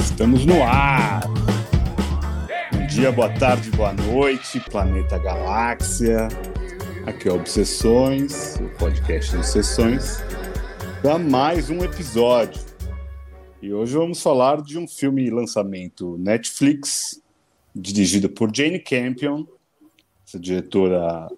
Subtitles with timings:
[0.00, 1.20] Estamos no ar.
[2.72, 6.28] Bom dia, boa tarde, boa noite, planeta galáxia.
[7.04, 10.22] Aqui é Obsessões, o podcast de Sessões,
[11.02, 12.62] para mais um episódio.
[13.60, 17.22] E hoje vamos falar de um filme lançamento Netflix,
[17.76, 19.44] dirigido por Jane Campion,
[20.26, 21.28] essa diretora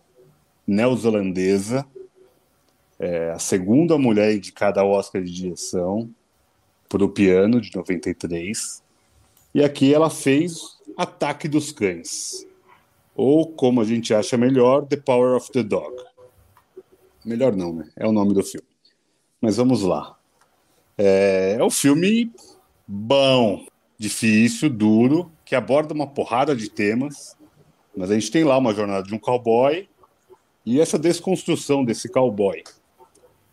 [0.64, 1.84] neozelandesa,
[3.00, 6.10] é a segunda mulher indicada ao Oscar de direção
[6.86, 8.82] por O Piano, de 93.
[9.54, 12.46] E aqui ela fez Ataque dos Cães,
[13.16, 15.96] ou como a gente acha melhor, The Power of the Dog.
[17.24, 17.88] Melhor não, né?
[17.96, 18.68] É o nome do filme.
[19.40, 20.18] Mas vamos lá.
[20.98, 22.30] É, é um filme
[22.86, 23.64] bom,
[23.96, 27.34] difícil, duro, que aborda uma porrada de temas,
[27.96, 29.88] mas a gente tem lá uma jornada de um cowboy
[30.66, 32.62] e essa desconstrução desse cowboy.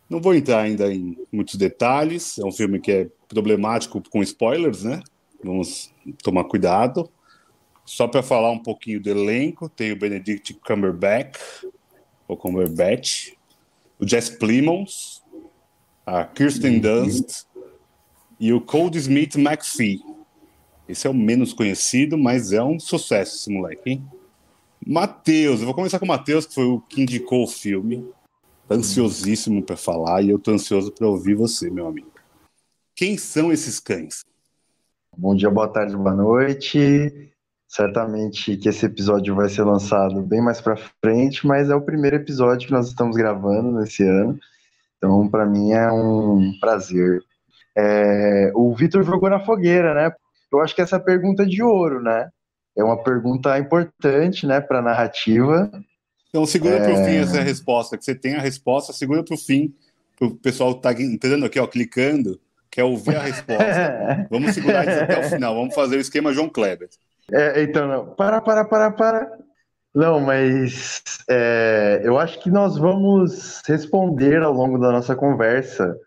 [0.09, 4.83] Não vou entrar ainda em muitos detalhes, é um filme que é problemático com spoilers,
[4.83, 5.01] né?
[5.43, 7.09] Vamos tomar cuidado.
[7.85, 11.39] Só para falar um pouquinho do elenco, tem o Benedict Cumberbatch,
[12.27, 13.33] ou Cumberbatch,
[13.99, 15.23] o Jess Plimons,
[16.05, 17.45] a Kirsten Dunst
[18.39, 20.01] e o Cold Smith McPhee.
[20.87, 24.07] Esse é o menos conhecido, mas é um sucesso esse moleque, hein?
[24.85, 28.07] Matheus, eu vou começar com o Matheus, que foi o que indicou o filme.
[28.69, 32.11] Ansiosíssimo para falar e eu tô ansioso para ouvir você, meu amigo.
[32.93, 34.25] Quem são esses cães?
[35.17, 37.31] Bom dia, boa tarde, boa noite.
[37.65, 42.17] Certamente que esse episódio vai ser lançado bem mais para frente, mas é o primeiro
[42.17, 44.37] episódio que nós estamos gravando nesse ano.
[44.97, 47.23] Então, para mim é um prazer.
[47.75, 50.13] É, o Vitor jogou na fogueira, né?
[50.51, 52.29] Eu acho que essa é pergunta de ouro, né?
[52.75, 55.71] É uma pergunta importante, né, para a narrativa.
[56.37, 56.83] Então, segura é...
[56.83, 59.73] para o fim essa resposta, que você tem a resposta, segura para o fim,
[60.15, 64.27] para o pessoal que está entrando aqui, ó, clicando, quer ouvir a resposta.
[64.29, 66.89] vamos segurar isso até o final, vamos fazer o esquema João Kleber.
[67.31, 68.05] É, então, não.
[68.13, 69.37] para, para, para, para.
[69.95, 75.97] Não, mas é, eu acho que nós vamos responder ao longo da nossa conversa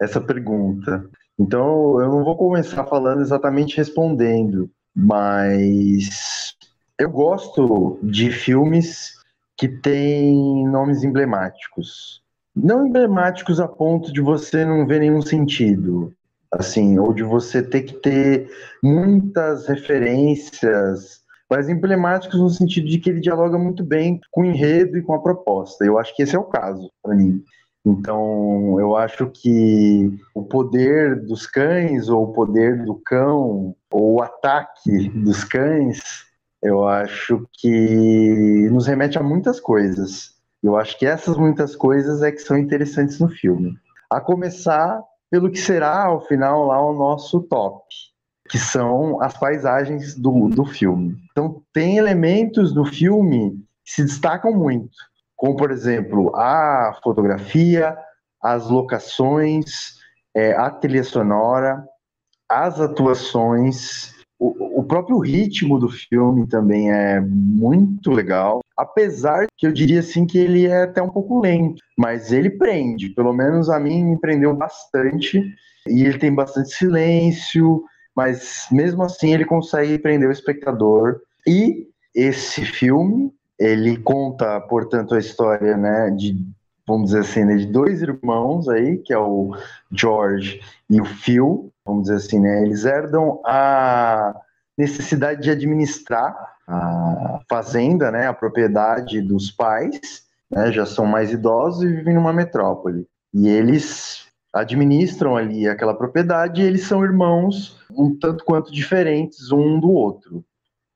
[0.00, 1.04] essa pergunta.
[1.36, 6.54] Então, eu não vou começar falando exatamente respondendo, mas
[6.96, 9.20] eu gosto de filmes
[9.56, 12.22] que têm nomes emblemáticos.
[12.54, 16.12] Não emblemáticos a ponto de você não ver nenhum sentido,
[16.50, 18.50] assim, ou de você ter que ter
[18.82, 24.96] muitas referências mas emblemáticos no sentido de que ele dialoga muito bem com o enredo
[24.96, 25.84] e com a proposta.
[25.84, 27.44] Eu acho que esse é o caso para mim.
[27.84, 34.22] Então, eu acho que o poder dos cães, ou o poder do cão, ou o
[34.22, 36.00] ataque dos cães,
[36.62, 40.34] eu acho que nos remete a muitas coisas.
[40.62, 43.76] Eu acho que essas muitas coisas é que são interessantes no filme.
[44.10, 47.82] A começar pelo que será, ao final, lá o nosso top
[48.52, 51.16] que são as paisagens do, do filme.
[51.30, 53.52] Então, tem elementos do filme
[53.82, 54.90] que se destacam muito,
[55.34, 57.96] como, por exemplo, a fotografia,
[58.42, 59.94] as locações,
[60.34, 61.82] é, a trilha sonora,
[62.46, 64.14] as atuações,
[64.82, 68.60] o próprio ritmo do filme também é muito legal.
[68.76, 73.10] Apesar que eu diria assim que ele é até um pouco lento, mas ele prende,
[73.10, 75.40] pelo menos a mim me prendeu bastante.
[75.88, 77.84] E ele tem bastante silêncio,
[78.14, 81.20] mas mesmo assim ele consegue prender o espectador.
[81.46, 86.36] E esse filme, ele conta, portanto, a história, né, de
[86.86, 89.56] vamos dizer assim, né, de dois irmãos aí, que é o
[89.92, 90.60] George
[90.90, 94.34] e o Phil, vamos dizer assim, né, eles herdam a
[94.76, 96.34] necessidade de administrar
[96.66, 102.32] a fazenda, né, a propriedade dos pais, né, já são mais idosos e vivem numa
[102.32, 103.06] metrópole.
[103.34, 109.80] E eles administram ali aquela propriedade e eles são irmãos um tanto quanto diferentes um
[109.80, 110.44] do outro.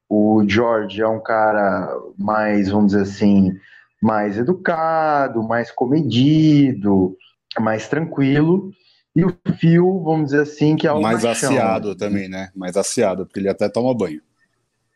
[0.09, 3.59] O George é um cara mais, vamos dizer assim,
[4.01, 7.17] mais educado, mais comedido,
[7.59, 8.71] mais tranquilo.
[9.17, 11.49] E o Phil, vamos dizer assim, que é o mais machão.
[11.49, 12.51] aciado também, né?
[12.55, 14.21] Mais aciado, porque ele até toma banho.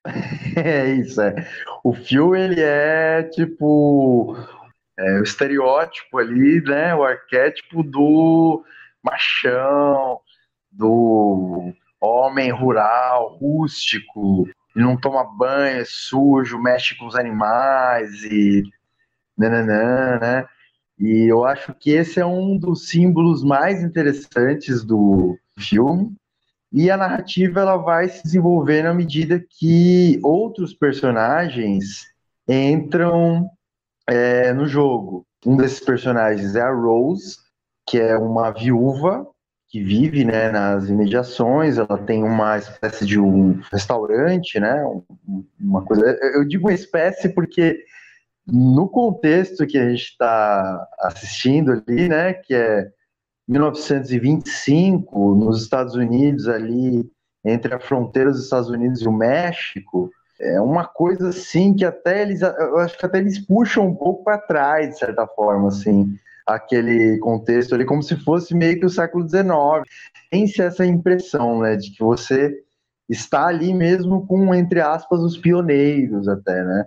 [0.56, 1.34] é isso, é.
[1.82, 4.36] O Phil, ele é tipo
[4.98, 6.94] é, o estereótipo ali, né?
[6.94, 8.62] O arquétipo do
[9.02, 10.20] machão,
[10.70, 14.46] do homem rural, rústico,
[14.76, 18.64] não toma banho, é sujo, mexe com os animais e
[19.36, 20.48] nananã, né?
[21.00, 26.14] E eu acho que esse é um dos símbolos mais interessantes do filme.
[26.70, 32.04] E a narrativa ela vai se desenvolver na medida que outros personagens
[32.46, 33.48] entram
[34.06, 35.24] é, no jogo.
[35.46, 37.38] Um desses personagens é a Rose,
[37.88, 39.26] que é uma viúva
[39.70, 44.84] que vive né, nas imediações, ela tem uma espécie de um restaurante, né,
[45.60, 46.18] uma coisa.
[46.34, 47.84] Eu digo uma espécie porque
[48.46, 52.90] no contexto que a gente está assistindo ali, né, que é
[53.48, 57.10] 1925, nos Estados Unidos ali
[57.44, 62.22] entre a fronteira dos Estados Unidos e o México, é uma coisa assim que até
[62.22, 66.14] eles, eu acho que até eles puxam um pouco para trás, de certa forma, assim
[66.46, 69.46] aquele contexto ali como se fosse meio que o século XIX.
[70.30, 72.62] Tem-se essa impressão, né, de que você
[73.08, 76.86] está ali mesmo com, entre aspas, os pioneiros até, né?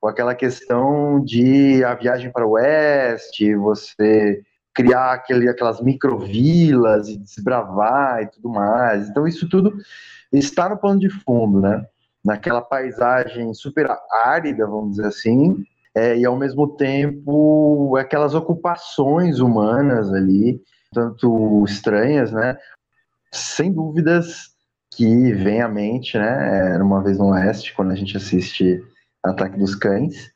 [0.00, 4.42] Com aquela questão de a viagem para o oeste, você
[4.74, 9.08] criar aquele, aquelas microvilas e desbravar e tudo mais.
[9.08, 9.76] Então isso tudo
[10.32, 11.84] está no plano de fundo, né?
[12.24, 13.90] Naquela paisagem super
[14.24, 15.64] árida, vamos dizer assim,
[15.94, 20.62] é, e ao mesmo tempo aquelas ocupações humanas ali,
[20.92, 22.56] tanto estranhas, né?
[23.32, 24.50] Sem dúvidas
[24.92, 26.72] que vem à mente, né?
[26.74, 28.82] Era uma vez no Oeste, quando a gente assiste
[29.22, 30.32] Ataque dos Cães.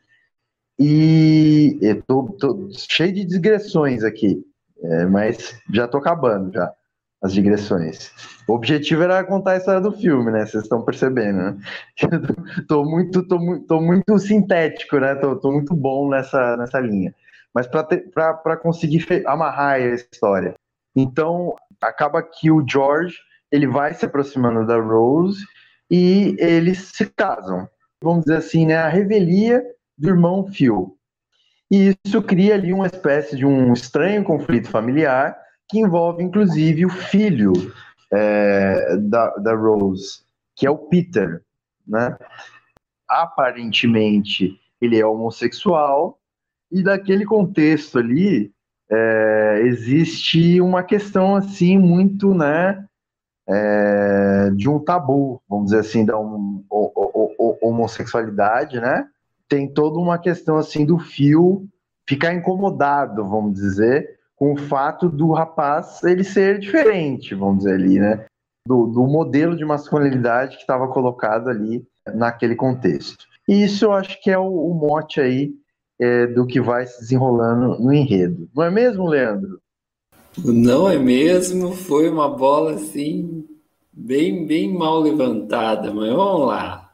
[0.78, 4.44] E eu tô, tô cheio de digressões aqui,
[4.82, 6.72] é, mas já tô acabando já
[7.22, 8.12] as digressões.
[8.46, 10.44] O objetivo era contar a história do filme, né?
[10.44, 11.56] Vocês estão percebendo, né?
[12.84, 15.14] muito, tô, tô muito sintético, né?
[15.14, 17.14] Tô, tô muito bom nessa, nessa linha.
[17.54, 20.54] Mas para conseguir amarrar a história.
[20.94, 23.16] Então, acaba que o George
[23.50, 25.44] ele vai se aproximando da Rose
[25.90, 27.69] e eles se casam.
[28.05, 28.77] Vamos dizer assim, né?
[28.77, 29.65] A revelia
[29.97, 30.99] do irmão Phil.
[31.71, 35.37] E isso cria ali uma espécie de um estranho conflito familiar
[35.69, 37.53] que envolve inclusive o filho
[38.12, 40.21] é, da, da Rose,
[40.55, 41.43] que é o Peter,
[41.87, 42.17] né?
[43.09, 46.19] Aparentemente ele é homossexual
[46.71, 48.53] e daquele contexto ali
[48.91, 52.85] é, existe uma questão assim muito, né?
[53.46, 59.06] É, de um tabu, vamos dizer assim, da um, o, o, o, homossexualidade, né?
[59.49, 61.69] Tem toda uma questão assim do fio
[62.08, 67.99] ficar incomodado, vamos dizer, com o fato do rapaz ele ser diferente, vamos dizer ali,
[67.99, 68.25] né?
[68.67, 73.26] Do, do modelo de masculinidade que estava colocado ali naquele contexto.
[73.46, 75.52] E isso eu acho que é o, o mote aí
[76.00, 78.49] é, do que vai se desenrolando no enredo.
[78.55, 79.61] Não é mesmo, Leandro?
[80.42, 83.44] Não é mesmo, foi uma bola assim,
[83.92, 86.92] bem, bem mal levantada, mas vamos lá.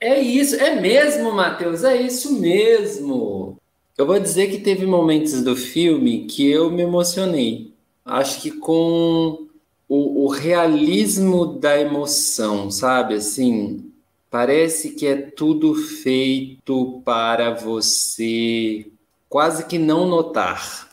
[0.00, 3.56] É isso, é mesmo, Matheus, é isso mesmo.
[3.96, 7.72] Eu vou dizer que teve momentos do filme que eu me emocionei.
[8.04, 9.46] Acho que com
[9.88, 13.14] o, o realismo da emoção, sabe?
[13.14, 13.92] Assim,
[14.28, 18.90] parece que é tudo feito para você
[19.28, 20.88] quase que não notar,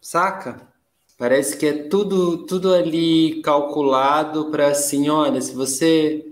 [0.00, 0.67] saca?
[1.18, 6.24] Parece que é tudo, tudo ali calculado para assim, olha, se você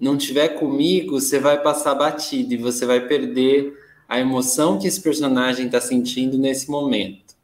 [0.00, 5.02] não tiver comigo, você vai passar batido e você vai perder a emoção que esse
[5.02, 7.34] personagem está sentindo nesse momento.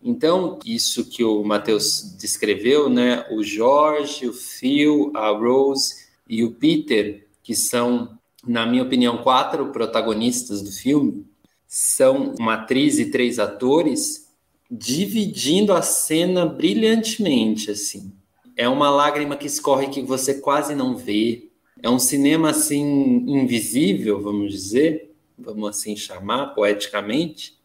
[0.00, 3.26] Então, isso que o Matheus descreveu, né?
[3.32, 8.16] O Jorge, o Phil, a Rose e o Peter, que são,
[8.46, 11.26] na minha opinião, quatro protagonistas do filme,
[11.66, 14.25] são uma atriz e três atores
[14.70, 18.12] dividindo a cena brilhantemente, assim.
[18.56, 21.50] É uma lágrima que escorre que você quase não vê.
[21.82, 22.82] É um cinema assim
[23.26, 27.56] invisível, vamos dizer, vamos assim chamar poeticamente,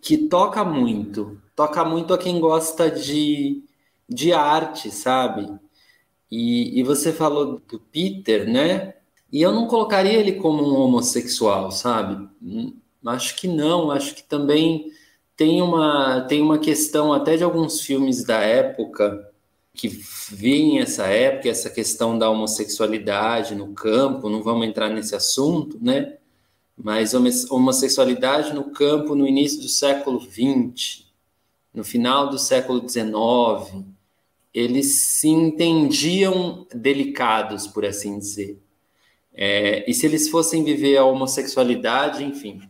[0.00, 3.62] que toca muito, toca muito a quem gosta de,
[4.08, 5.52] de arte, sabe?
[6.30, 8.94] E, e você falou do Peter, né?
[9.32, 12.28] E eu não colocaria ele como um homossexual, sabe?
[12.40, 14.92] Hum, acho que não, acho que também
[15.36, 19.30] tem uma, tem uma questão até de alguns filmes da época
[19.74, 19.88] que
[20.30, 26.16] vêm essa época, essa questão da homossexualidade no campo, não vamos entrar nesse assunto, né?
[26.76, 27.14] mas
[27.50, 31.06] homossexualidade no campo no início do século XX,
[31.72, 33.84] no final do século XIX,
[34.52, 38.60] eles se entendiam delicados, por assim dizer.
[39.32, 42.60] É, e se eles fossem viver a homossexualidade, enfim,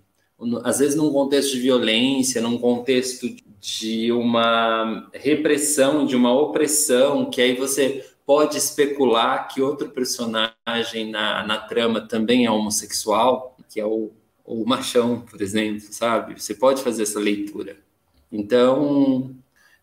[0.64, 3.26] às vezes num contexto de violência, num contexto
[3.61, 11.47] de uma repressão, de uma opressão, que aí você pode especular que outro personagem na,
[11.47, 14.11] na trama também é homossexual, que é o,
[14.45, 16.40] o machão, por exemplo, sabe?
[16.40, 17.76] Você pode fazer essa leitura.
[18.31, 19.35] Então,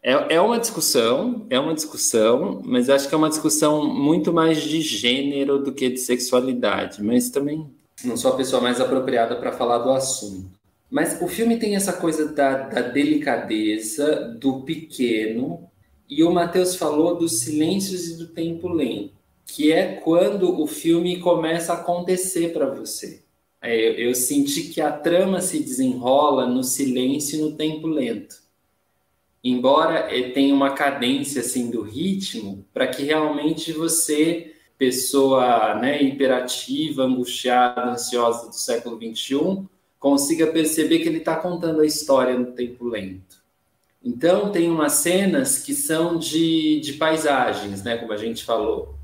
[0.03, 4.61] é, é uma discussão, é uma discussão, mas acho que é uma discussão muito mais
[4.61, 9.51] de gênero do que de sexualidade, mas também não sou a pessoa mais apropriada para
[9.51, 10.51] falar do assunto.
[10.89, 15.67] Mas o filme tem essa coisa da, da delicadeza, do pequeno,
[16.09, 19.13] e o Matheus falou dos silêncios e do tempo lento,
[19.45, 23.23] que é quando o filme começa a acontecer para você.
[23.61, 28.43] É, eu, eu senti que a trama se desenrola no silêncio e no tempo lento.
[29.43, 34.52] Embora eh, tenha uma cadência assim do ritmo, para que realmente você,
[34.83, 39.63] pessoa né, hiperativa, angustiada, ansiosa do século XXI,
[39.97, 43.41] consiga perceber que ele está contando a história no tempo lento.
[44.03, 48.95] Então, tem umas cenas que são de, de paisagens, né, como a gente falou.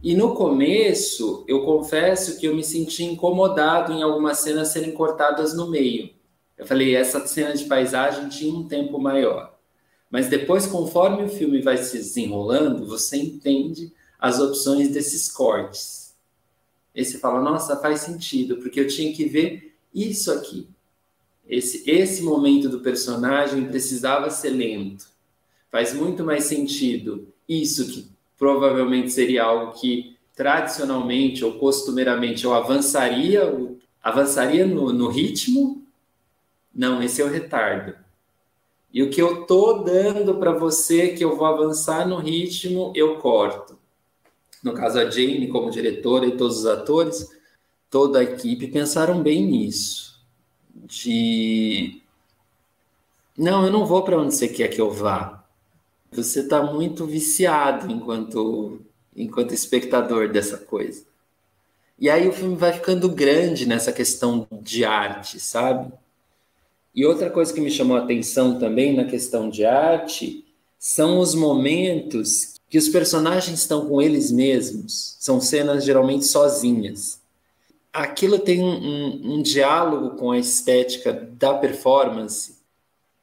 [0.00, 5.52] E no começo, eu confesso que eu me senti incomodado em algumas cenas serem cortadas
[5.52, 6.10] no meio.
[6.56, 9.52] Eu falei, essa cena de paisagem tinha um tempo maior.
[10.08, 13.92] Mas depois, conforme o filme vai se desenrolando, você entende
[14.24, 16.14] as opções desses cortes.
[16.94, 20.66] E você fala, nossa, faz sentido, porque eu tinha que ver isso aqui.
[21.46, 25.06] Esse, esse momento do personagem precisava ser lento.
[25.70, 33.42] Faz muito mais sentido isso que provavelmente seria algo que tradicionalmente ou costumeiramente eu avançaria,
[34.02, 35.86] avançaria no, no ritmo.
[36.74, 37.94] Não, esse é o retardo.
[38.90, 43.18] E o que eu tô dando para você que eu vou avançar no ritmo, eu
[43.18, 43.83] corto.
[44.64, 47.28] No caso a Jane como diretora e todos os atores,
[47.90, 50.18] toda a equipe pensaram bem nisso.
[50.74, 52.00] De
[53.36, 55.44] não, eu não vou para onde você quer que eu vá.
[56.12, 58.80] Você está muito viciado enquanto
[59.14, 61.04] enquanto espectador dessa coisa.
[61.98, 65.92] E aí o filme vai ficando grande nessa questão de arte, sabe?
[66.94, 70.44] E outra coisa que me chamou a atenção também na questão de arte
[70.78, 75.16] são os momentos que os personagens estão com eles mesmos.
[75.20, 77.22] São cenas geralmente sozinhas
[77.94, 82.58] aquilo tem um, um, um, diálogo com a estética da performance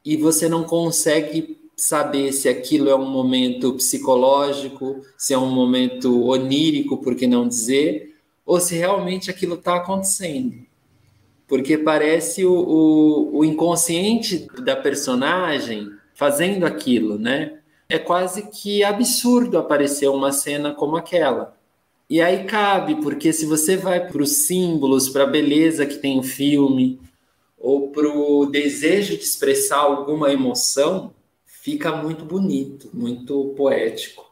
[0.04, 6.26] e você não consegue saber se aquilo é um momento psicológico, se é um momento
[6.26, 10.56] onírico, por que não dizer, ou se realmente aquilo está acontecendo.
[11.48, 17.60] Porque parece o, o, o inconsciente da personagem fazendo aquilo, né?
[17.92, 21.56] É quase que absurdo aparecer uma cena como aquela
[22.12, 26.20] e aí cabe, porque se você vai para os símbolos, para a beleza que tem
[26.20, 27.00] o filme,
[27.58, 31.14] ou para o desejo de expressar alguma emoção,
[31.46, 34.30] fica muito bonito, muito poético.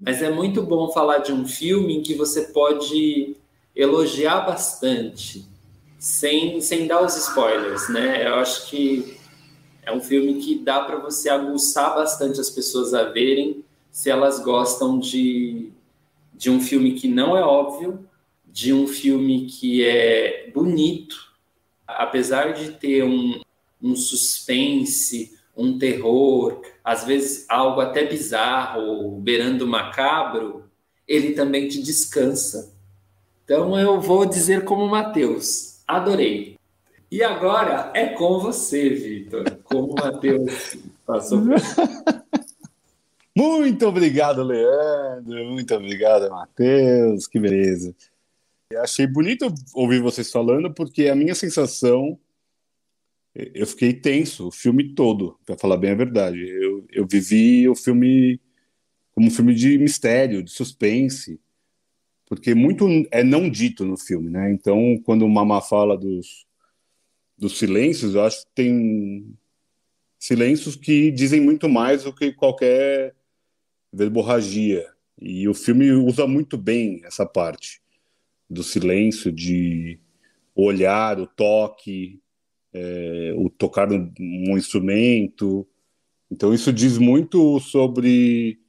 [0.00, 3.36] Mas é muito bom falar de um filme em que você pode
[3.76, 5.46] elogiar bastante,
[6.00, 8.26] sem, sem dar os spoilers, né?
[8.26, 9.19] Eu acho que
[9.90, 14.38] é um filme que dá para você aguçar bastante as pessoas a verem se elas
[14.38, 15.72] gostam de
[16.40, 18.08] de um filme que não é óbvio,
[18.46, 21.34] de um filme que é bonito,
[21.86, 23.42] apesar de ter um,
[23.82, 30.64] um suspense, um terror, às vezes algo até bizarro, beirando macabro,
[31.06, 32.72] ele também te descansa.
[33.44, 36.59] Então eu vou dizer como Matheus, adorei.
[37.10, 41.42] E agora é com você, Vitor, como Matheus passou.
[43.36, 45.44] Muito obrigado, Leandro.
[45.46, 47.26] Muito obrigado, Matheus.
[47.26, 47.96] Que beleza.
[48.70, 52.16] Eu achei bonito ouvir vocês falando, porque a minha sensação.
[53.34, 56.48] Eu fiquei tenso o filme todo, para falar bem a verdade.
[56.48, 58.40] Eu, eu vivi o filme
[59.12, 61.40] como um filme de mistério, de suspense,
[62.26, 64.52] porque muito é não dito no filme, né?
[64.52, 66.44] Então, quando o Mama fala dos,
[67.40, 69.34] dos silêncios, eu acho que tem
[70.18, 73.14] silêncios que dizem muito mais do que qualquer
[73.90, 74.86] verborragia.
[75.18, 77.80] E o filme usa muito bem essa parte
[78.48, 79.98] do silêncio, de
[80.54, 82.20] olhar, o toque,
[82.74, 85.66] é, o tocar um, um instrumento.
[86.30, 88.60] Então isso diz muito sobre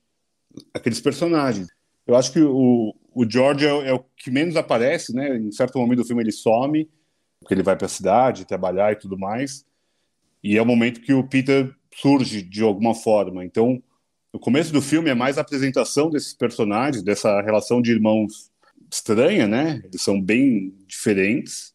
[0.73, 1.67] aqueles personagens.
[2.07, 5.37] Eu acho que o, o George é, é, o que menos aparece, né?
[5.37, 6.89] Em certo momento do filme ele some,
[7.41, 9.65] porque ele vai para a cidade trabalhar e tudo mais.
[10.41, 13.43] E é o momento que o Peter surge de alguma forma.
[13.43, 13.83] Então
[14.33, 18.49] no começo do filme é mais a apresentação desses personagens, dessa relação de irmãos
[18.89, 19.81] estranha, né?
[19.83, 21.73] Eles são bem diferentes.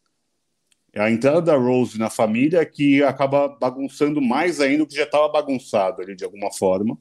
[0.91, 5.03] É a entrada da Rose na família que acaba bagunçando mais ainda o que já
[5.03, 6.97] estava bagunçado ali de alguma forma.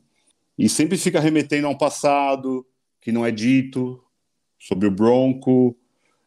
[0.58, 2.66] E sempre fica remetendo a um passado
[3.00, 4.02] que não é dito,
[4.58, 5.76] sobre o Bronco,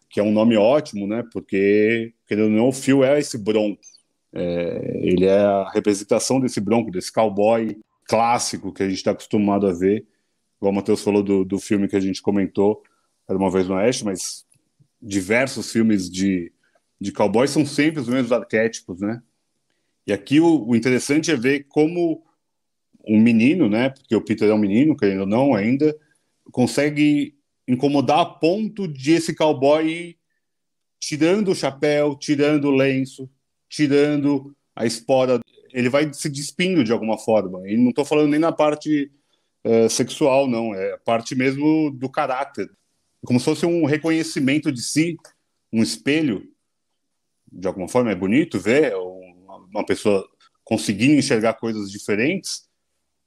[0.09, 1.23] que é um nome ótimo, né?
[1.31, 3.81] Porque, querendo ou não, o Phil é esse Bronco.
[4.33, 9.67] É, ele é a representação desse Bronco, desse cowboy clássico que a gente está acostumado
[9.67, 10.05] a ver.
[10.57, 12.83] Igual o Matheus falou do, do filme que a gente comentou,
[13.27, 14.45] Era Uma Vez no Oeste, mas
[15.01, 16.51] diversos filmes de,
[16.99, 19.21] de cowboys são sempre os mesmos arquétipos, né?
[20.07, 22.23] E aqui o, o interessante é ver como
[23.07, 23.91] um menino, né?
[23.91, 25.95] Porque o Peter é um menino, querendo ou não, ainda
[26.51, 27.38] consegue
[27.69, 30.17] incomodar a ponto de esse cowboy
[30.99, 33.29] tirando o chapéu, tirando o lenço,
[33.69, 35.39] tirando a espora,
[35.71, 37.69] ele vai se despindo de alguma forma.
[37.69, 39.11] E não estou falando nem na parte
[39.63, 42.69] é, sexual, não, é a parte mesmo do caráter.
[43.23, 45.15] Como se fosse um reconhecimento de si,
[45.71, 46.51] um espelho.
[47.51, 50.27] De alguma forma é bonito ver uma pessoa
[50.63, 52.68] conseguindo enxergar coisas diferentes.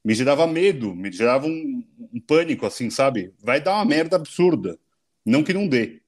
[0.04, 3.32] Me gerava medo, me gerava um, um pânico, assim, sabe?
[3.42, 4.78] Vai dar uma merda absurda.
[5.24, 6.00] Não que não dê,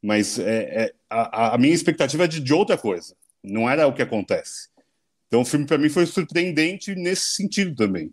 [0.00, 3.16] mas é, é a, a, minha expectativa é de, de outra coisa.
[3.42, 4.68] Não era o que acontece.
[5.26, 8.12] Então o filme para mim foi surpreendente nesse sentido também.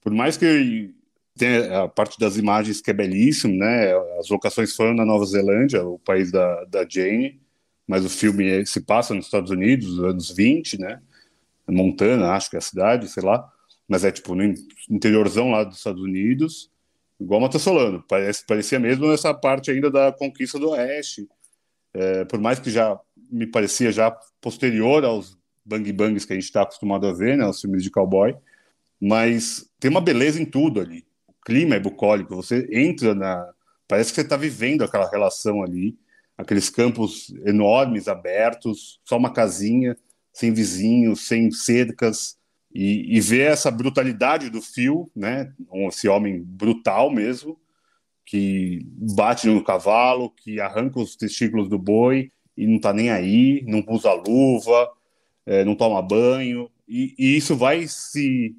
[0.00, 0.94] Por mais que
[1.36, 3.92] tenha a parte das imagens que é belíssimo, né?
[4.18, 7.40] As locações foram na Nova Zelândia, o país da, da Jane,
[7.86, 11.00] mas o filme se passa nos Estados Unidos, nos anos 20, né?
[11.66, 13.50] Montana, acho que é a cidade, sei lá.
[13.88, 14.44] Mas é tipo no
[14.90, 16.70] interiorzão lá dos Estados Unidos,
[17.18, 18.04] igual Mata Solano.
[18.06, 21.26] Parece, parecia mesmo essa parte ainda da conquista do Oeste.
[21.94, 22.98] É, por mais que já
[23.30, 27.46] me parecia já posterior aos bang bangs que a gente está acostumado a ver, né,
[27.46, 28.34] os filmes de cowboy,
[29.00, 31.06] mas tem uma beleza em tudo ali.
[31.26, 33.52] O clima é bucólico, você entra na,
[33.86, 35.98] parece que você está vivendo aquela relação ali,
[36.36, 39.96] aqueles campos enormes, abertos, só uma casinha,
[40.32, 42.37] sem vizinhos, sem cercas,
[42.80, 45.52] e, e ver essa brutalidade do fio, né,
[45.88, 47.58] esse homem brutal mesmo,
[48.24, 53.64] que bate no cavalo, que arranca os testículos do boi e não está nem aí,
[53.66, 54.88] não usa luva,
[55.44, 58.54] é, não toma banho, e, e, isso vai se.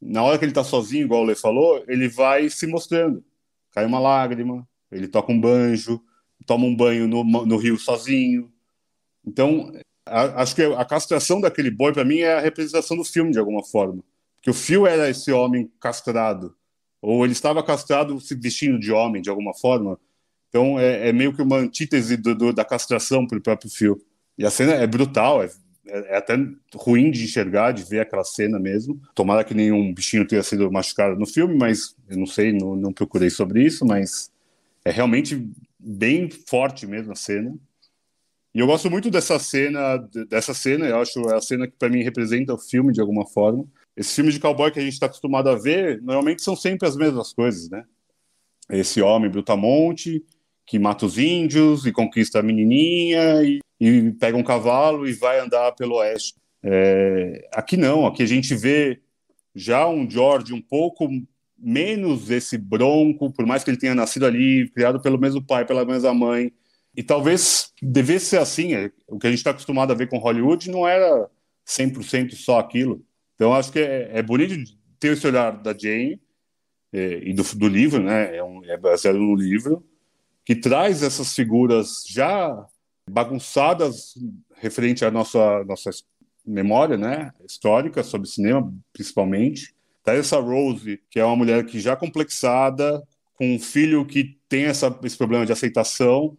[0.00, 3.24] Na hora que ele está sozinho, igual o Lê falou, ele vai se mostrando.
[3.72, 6.00] Cai uma lágrima, ele toca um banjo,
[6.46, 8.52] toma um banho no, no rio sozinho.
[9.26, 9.72] Então,
[10.10, 13.64] acho que a castração daquele boi, para mim, é a representação do filme, de alguma
[13.64, 14.02] forma.
[14.42, 16.54] Que o fio era esse homem castrado,
[17.00, 19.98] ou ele estava castrado se vestindo de homem, de alguma forma.
[20.48, 24.00] Então, é, é meio que uma antítese do, do, da castração para o próprio fio.
[24.36, 25.50] E a cena é brutal, é
[25.90, 26.34] é, é até
[26.74, 29.00] ruim de enxergar, de ver aquela cena mesmo.
[29.14, 32.92] Tomara que nenhum bichinho tenha sido machucado no filme, mas eu não sei, não, não
[32.92, 34.30] procurei sobre isso, mas
[34.84, 37.54] é realmente bem forte mesmo a cena.
[38.54, 39.96] E eu gosto muito dessa cena,
[40.28, 43.26] dessa cena, eu acho é a cena que para mim representa o filme de alguma
[43.26, 43.64] forma.
[43.96, 46.96] Esses filmes de cowboy que a gente está acostumado a ver, normalmente são sempre as
[46.96, 47.84] mesmas coisas, né?
[48.68, 50.24] Esse homem brutamonte
[50.66, 55.40] que mata os índios e conquista a menininha e e pega um cavalo e vai
[55.40, 56.34] andar pelo oeste.
[56.62, 59.00] É, aqui não, aqui a gente vê
[59.54, 61.08] já um George um pouco
[61.58, 65.84] menos esse bronco, por mais que ele tenha nascido ali, criado pelo mesmo pai, pela
[65.84, 66.52] mesma mãe.
[66.96, 70.18] E talvez devesse ser assim, é, o que a gente está acostumado a ver com
[70.18, 71.30] Hollywood não era
[71.66, 73.04] 100% só aquilo.
[73.34, 74.54] Então acho que é, é, bonito
[74.98, 76.20] ter esse olhar da Jane
[76.92, 78.36] é, e do, do, livro, né?
[78.36, 79.84] É, um, é baseado no livro,
[80.44, 82.66] que traz essas figuras já
[83.08, 84.14] bagunçadas
[84.56, 85.90] referente à nossa, nossa
[86.46, 89.74] memória né, histórica sobre cinema, principalmente.
[90.02, 93.02] Tá essa Rose, que é uma mulher que já complexada,
[93.34, 96.36] com um filho que tem essa, esse problema de aceitação,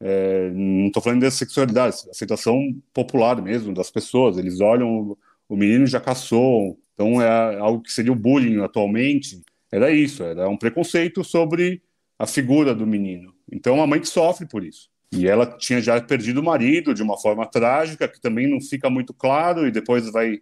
[0.00, 2.58] é, não estou falando de sexualidade, aceitação
[2.92, 4.38] popular mesmo das pessoas.
[4.38, 5.16] Eles olham
[5.48, 9.42] o menino já caçou, então é algo que seria o bullying atualmente.
[9.70, 11.82] Era isso, era um preconceito sobre
[12.18, 13.34] a figura do menino.
[13.50, 14.88] Então a mãe que sofre por isso.
[15.12, 18.88] E ela tinha já perdido o marido de uma forma trágica, que também não fica
[18.88, 20.40] muito claro, e depois vai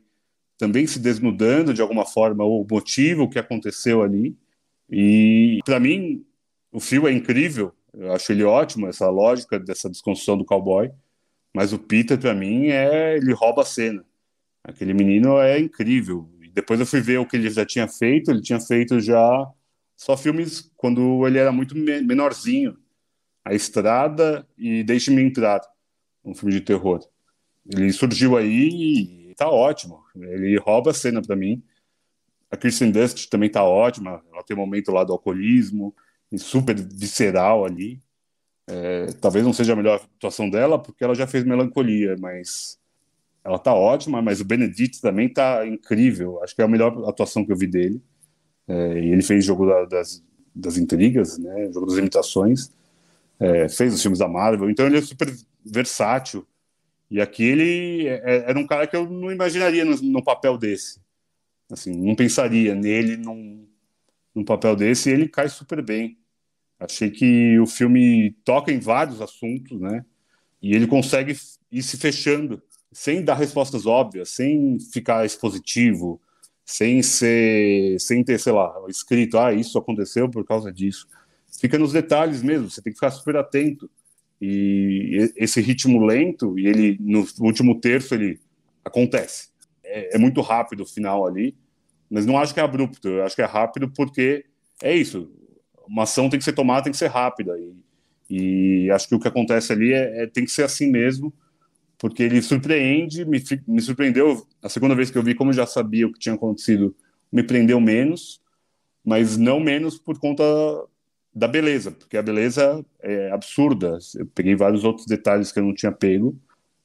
[0.59, 4.37] também se desnudando de alguma forma o motivo que aconteceu ali.
[4.91, 6.25] E para mim,
[6.71, 10.91] o fio é incrível, eu acho ele ótimo, essa lógica dessa desconstrução do cowboy.
[11.55, 14.05] Mas o Peter, para mim, é ele rouba a cena.
[14.63, 16.29] Aquele menino é incrível.
[16.43, 18.31] E depois eu fui ver o que ele já tinha feito.
[18.31, 19.51] Ele tinha feito já
[19.97, 22.77] só filmes quando ele era muito menorzinho.
[23.45, 25.61] A Estrada e Deixe-me Entrar,
[26.25, 27.01] um filme de terror.
[27.67, 30.05] Ele surgiu aí e tá ótimo.
[30.15, 31.63] Ele rouba a cena para mim.
[32.51, 34.23] A Kristen Dust também tá ótima.
[34.33, 35.95] Ela tem um momento lá do alcoolismo,
[36.37, 38.03] super visceral ali.
[38.67, 42.79] É, talvez não seja a melhor atuação dela, porque ela já fez Melancolia, mas
[43.43, 44.21] ela tá ótima.
[44.21, 46.43] Mas o Benedict também tá incrível.
[46.43, 48.03] Acho que é a melhor atuação que eu vi dele.
[48.67, 50.23] É, e ele fez Jogo da, das,
[50.55, 51.73] das Intrigas, né?
[51.73, 52.71] Jogo das Imitações
[53.39, 55.33] é, fez os filmes da Marvel, então ele é super
[55.65, 56.47] versátil.
[57.11, 61.01] E aqui ele é, é, era um cara que eu não imaginaria no papel desse.
[61.71, 63.67] Assim, não pensaria nele num,
[64.35, 66.18] num papel desse e ele cai super bem.
[66.79, 70.05] Achei que o filme toca em vários assuntos, né?
[70.63, 71.37] E ele consegue
[71.71, 72.63] ir se fechando
[72.93, 76.21] sem dar respostas óbvias, sem ficar expositivo,
[76.65, 81.07] sem ser, sem ter, sei lá, escrito, ah, isso aconteceu por causa disso.
[81.61, 83.91] Fica nos detalhes mesmo, você tem que ficar super atento.
[84.41, 88.39] E esse ritmo lento, e ele no último terço ele
[88.85, 89.49] acontece.
[89.83, 91.57] É, é muito rápido o final ali,
[92.11, 94.45] mas não acho que é abrupto, eu acho que é rápido porque
[94.83, 95.31] é isso.
[95.89, 97.59] Uma ação tem que ser tomada, tem que ser rápida.
[97.59, 101.33] E, e acho que o que acontece ali é, é tem que ser assim mesmo
[101.99, 104.47] porque ele surpreende, me, me surpreendeu.
[104.63, 106.95] A segunda vez que eu vi, como eu já sabia o que tinha acontecido,
[107.31, 108.41] me prendeu menos,
[109.05, 110.45] mas não menos por conta
[111.35, 113.99] da beleza, porque a beleza é absurda.
[114.15, 116.39] Eu peguei vários outros detalhes que eu não tinha pego,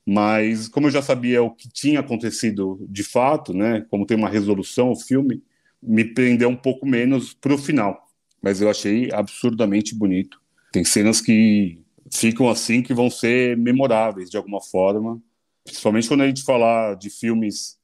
[0.06, 4.30] mas como eu já sabia o que tinha acontecido de fato, né, como tem uma
[4.30, 5.42] resolução o filme,
[5.82, 8.03] me prendeu um pouco menos para o final.
[8.44, 10.42] Mas eu achei absurdamente bonito.
[10.74, 11.80] Tem cenas que
[12.12, 15.22] ficam assim que vão ser memoráveis de alguma forma,
[15.64, 17.78] principalmente quando a gente falar de filmes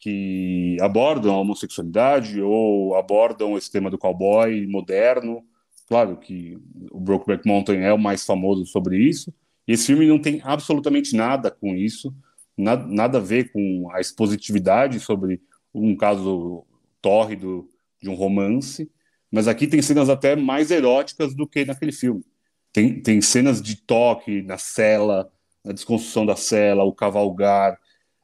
[0.00, 5.44] que abordam a homossexualidade ou abordam esse tema do cowboy moderno.
[5.88, 6.58] Claro que
[6.90, 9.32] o Brokeback Mountain é o mais famoso sobre isso.
[9.66, 12.14] E esse filme não tem absolutamente nada com isso,
[12.56, 15.40] nada, nada a ver com a expositividade sobre
[15.72, 16.64] um caso
[17.00, 17.68] tórrido
[18.00, 18.90] de um romance.
[19.36, 22.24] Mas aqui tem cenas até mais eróticas do que naquele filme.
[22.72, 25.30] Tem, tem cenas de toque na cela,
[25.62, 27.78] na desconstrução da cela, o cavalgar,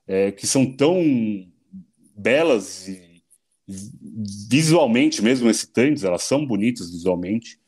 [0.07, 1.05] é, que são tão
[2.16, 3.22] belas e
[4.48, 7.61] visualmente mesmo excitantes, elas são bonitas visualmente,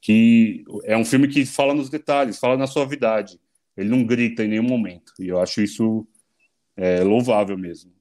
[0.00, 3.38] que é um filme que fala nos detalhes, fala na suavidade.
[3.76, 5.12] Ele não grita em nenhum momento.
[5.20, 6.04] E eu acho isso
[6.76, 7.92] é, louvável mesmo.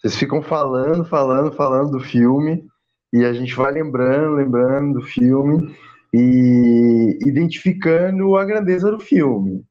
[0.00, 2.66] Vocês ficam falando, falando, falando do filme,
[3.12, 5.74] e a gente vai lembrando, lembrando do filme
[6.12, 9.64] e identificando a grandeza do filme.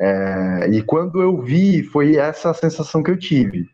[0.00, 3.68] É, e quando eu vi, foi essa a sensação que eu tive.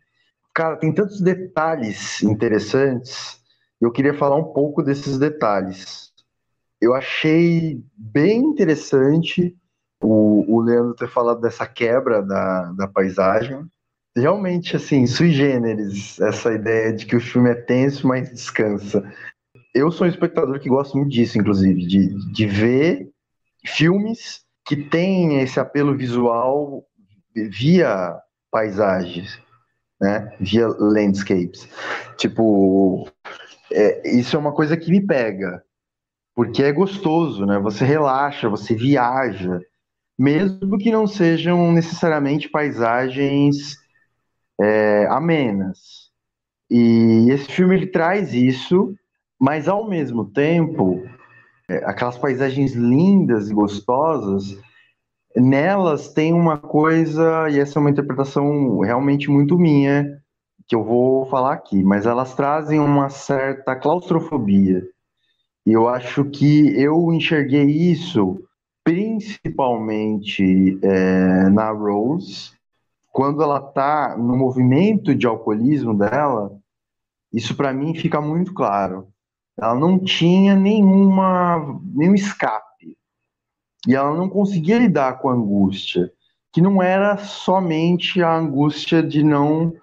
[0.53, 3.39] Cara, tem tantos detalhes interessantes,
[3.79, 6.11] eu queria falar um pouco desses detalhes.
[6.81, 9.55] Eu achei bem interessante
[10.01, 13.65] o, o Leandro ter falado dessa quebra da, da paisagem.
[14.17, 19.03] Realmente, assim, sui generis, essa ideia de que o filme é tenso, mas descansa
[19.77, 23.09] eu sou um espectador que gosta muito disso, inclusive, de, de ver
[23.63, 26.83] filmes que têm esse apelo visual
[27.35, 28.17] via
[28.51, 29.39] paisagens,
[30.01, 30.35] né?
[30.39, 31.69] Via landscapes.
[32.17, 33.07] Tipo,
[33.71, 35.63] é, isso é uma coisa que me pega,
[36.35, 37.59] porque é gostoso, né?
[37.59, 39.61] Você relaxa, você viaja,
[40.17, 43.77] mesmo que não sejam necessariamente paisagens
[44.59, 46.07] é, amenas.
[46.69, 48.95] E esse filme ele traz isso
[49.39, 51.03] mas ao mesmo tempo,
[51.69, 54.57] é, aquelas paisagens lindas e gostosas,
[55.35, 60.19] nelas tem uma coisa, e essa é uma interpretação realmente muito minha,
[60.67, 64.83] que eu vou falar aqui, mas elas trazem uma certa claustrofobia.
[65.65, 68.41] E eu acho que eu enxerguei isso
[68.83, 72.51] principalmente é, na Rose,
[73.11, 76.57] quando ela está no movimento de alcoolismo dela,
[77.31, 79.07] isso para mim fica muito claro.
[79.59, 82.97] Ela não tinha nenhuma, nenhum escape.
[83.87, 86.11] E ela não conseguia lidar com a angústia,
[86.51, 89.73] que não era somente a angústia de não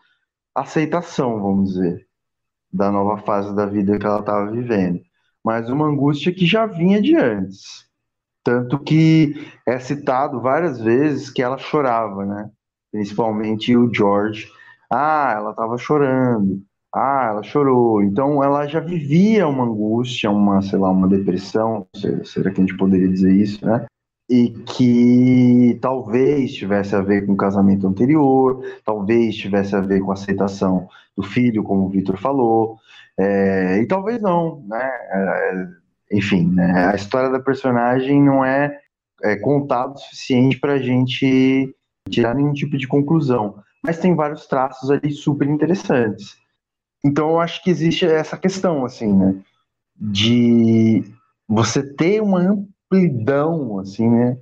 [0.55, 2.07] aceitação, vamos dizer,
[2.73, 5.01] da nova fase da vida que ela estava vivendo,
[5.45, 7.85] mas uma angústia que já vinha de antes.
[8.43, 9.35] Tanto que
[9.67, 12.51] é citado várias vezes que ela chorava, né?
[12.95, 14.47] Principalmente o George.
[14.89, 16.63] Ah, ela estava chorando.
[16.95, 18.01] Ah, ela chorou.
[18.01, 21.89] Então ela já vivia uma angústia, uma, sei lá, uma depressão,
[22.23, 23.85] será que a gente poderia dizer isso, né?
[24.31, 30.13] E que talvez tivesse a ver com o casamento anterior, talvez tivesse a ver com
[30.13, 32.79] a aceitação do filho, como o Vitor falou,
[33.19, 34.89] é, e talvez não, né?
[35.11, 35.67] É,
[36.13, 36.91] enfim, né?
[36.93, 38.79] a história da personagem não é,
[39.25, 41.75] é contada o suficiente para a gente
[42.09, 46.37] tirar nenhum tipo de conclusão, mas tem vários traços ali super interessantes.
[47.05, 49.37] Então eu acho que existe essa questão, assim, né?
[49.97, 51.05] De
[51.47, 54.39] você ter uma amplidão, assim, né?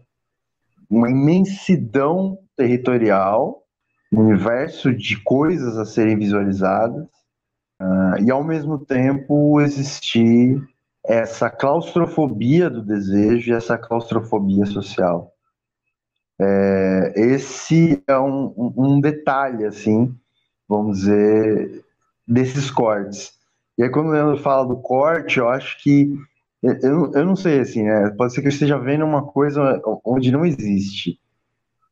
[0.89, 3.63] Uma imensidão territorial,
[4.13, 7.05] um universo de coisas a serem visualizadas,
[7.81, 10.63] uh, e ao mesmo tempo existir
[11.05, 15.32] essa claustrofobia do desejo e essa claustrofobia social.
[16.43, 20.15] É, esse é um, um detalhe, assim,
[20.69, 21.85] vamos dizer,
[22.27, 23.35] desses cortes.
[23.79, 26.13] E aí, quando o Leandro fala do corte, eu acho que.
[26.63, 28.11] Eu, eu não sei, assim, né?
[28.11, 31.19] Pode ser que eu esteja vendo uma coisa onde não existe.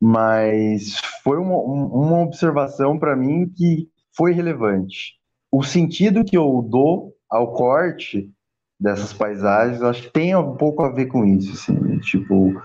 [0.00, 5.18] mas foi uma, uma observação para mim que foi relevante.
[5.52, 8.30] O sentido que eu dou ao corte
[8.78, 11.98] dessas paisagens, acho que tem um pouco a ver com isso, assim, né?
[12.00, 12.60] tipo,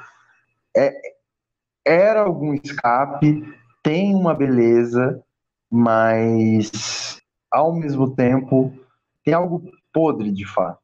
[0.76, 0.94] é,
[1.86, 3.44] era algum escape,
[3.84, 5.24] tem uma beleza,
[5.72, 7.22] mas
[7.52, 8.74] ao mesmo tempo
[9.24, 10.80] tem algo podre de fato.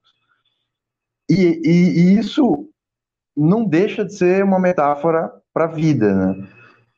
[1.29, 2.69] E, e, e isso
[3.35, 6.47] não deixa de ser uma metáfora para a vida, né?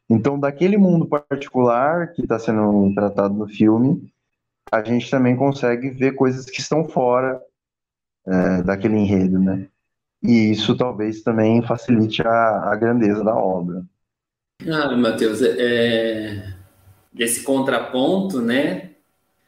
[0.10, 4.12] Então, daquele mundo particular que está sendo tratado no filme,
[4.72, 7.42] a gente também consegue ver coisas que estão fora
[8.28, 9.68] é, daquele enredo, né?
[10.22, 13.84] E isso talvez também facilite a, a grandeza da obra.
[14.68, 16.54] Ah, Matheus, é, é,
[17.12, 18.92] desse contraponto, né?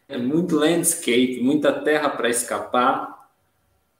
[0.08, 3.30] É muito landscape, muita terra para escapar,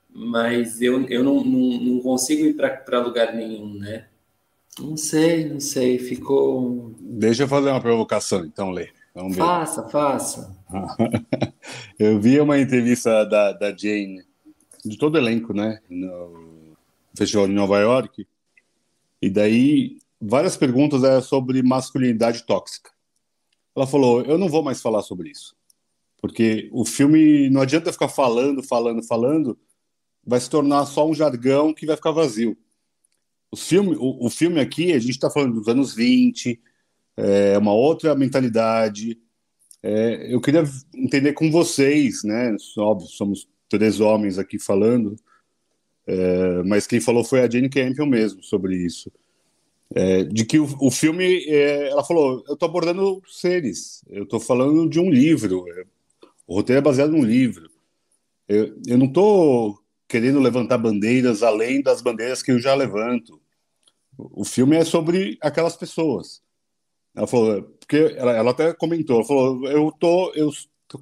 [0.08, 4.06] mas eu, eu não, não, não consigo ir para lugar nenhum, né?
[4.78, 6.94] Não sei, não sei, ficou.
[7.00, 8.90] Deixa eu fazer uma provocação, então, Lê.
[9.14, 9.42] Vamos ver.
[9.42, 10.56] Faça, faça.
[11.98, 14.22] eu vi uma entrevista da, da Jane,
[14.84, 15.80] de todo o elenco, né?
[15.88, 16.74] No
[17.16, 18.26] festival de Nova York.
[19.22, 22.90] E daí, várias perguntas eram sobre masculinidade tóxica.
[23.74, 25.54] Ela falou: Eu não vou mais falar sobre isso.
[26.20, 29.58] Porque o filme não adianta ficar falando, falando, falando,
[30.24, 32.56] vai se tornar só um jargão que vai ficar vazio.
[33.50, 36.60] O filme, o, o filme aqui, a gente está falando dos anos 20,
[37.16, 39.18] é uma outra mentalidade.
[39.82, 42.56] É, eu queria entender com vocês, né?
[42.78, 45.16] Óbvio, somos três homens aqui falando,
[46.06, 49.12] é, mas quem falou foi a Jane Campion mesmo sobre isso.
[49.94, 54.40] É, de que o, o filme, é, ela falou, eu estou abordando seres, eu estou
[54.40, 55.84] falando de um livro, é,
[56.46, 57.70] o roteiro é baseado num livro.
[58.48, 63.40] Eu, eu não estou querendo levantar bandeiras além das bandeiras que eu já levanto.
[64.16, 66.42] O filme é sobre aquelas pessoas.
[67.14, 70.50] Ela falou, porque ela, ela até comentou, ela falou, eu tô, eu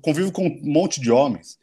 [0.01, 1.59] convivo com um monte de homens.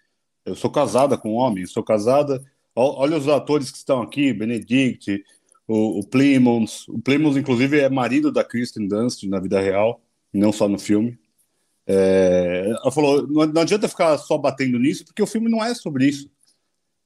[0.46, 2.44] Eu sou casada com homens, sou casada.
[2.76, 5.24] Olha os atores que estão aqui, Benedict,
[5.68, 6.88] o, o Plymouth.
[6.88, 10.02] O Plymouth, inclusive, é marido da Kristen Dunst na vida real,
[10.34, 11.18] não só no filme.
[11.88, 15.74] É, ela falou, não, não adianta ficar só batendo nisso, porque o filme não é
[15.74, 16.30] sobre isso.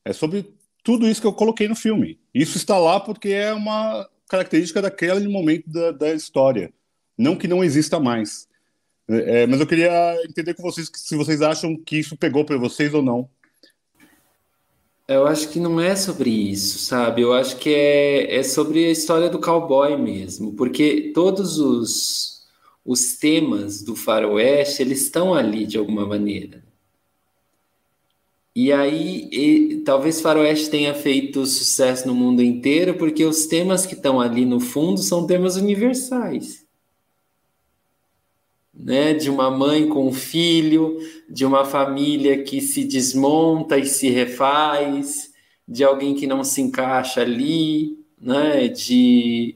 [0.03, 2.19] É sobre tudo isso que eu coloquei no filme.
[2.33, 6.71] Isso está lá porque é uma característica daquele momento da, da história.
[7.17, 8.47] Não que não exista mais.
[9.07, 12.93] É, mas eu queria entender com vocês se vocês acham que isso pegou para vocês
[12.93, 13.29] ou não.
[15.07, 17.21] Eu acho que não é sobre isso, sabe?
[17.21, 22.47] Eu acho que é, é sobre a história do cowboy mesmo, porque todos os,
[22.83, 26.63] os temas do faroeste, eles estão ali de alguma maneira.
[28.55, 33.95] E aí, e, talvez Faroeste tenha feito sucesso no mundo inteiro, porque os temas que
[33.95, 36.64] estão ali no fundo são temas universais.
[38.75, 39.13] Né?
[39.13, 40.97] De uma mãe com um filho,
[41.29, 45.33] de uma família que se desmonta e se refaz,
[45.67, 48.67] de alguém que não se encaixa ali, né?
[48.67, 49.55] de,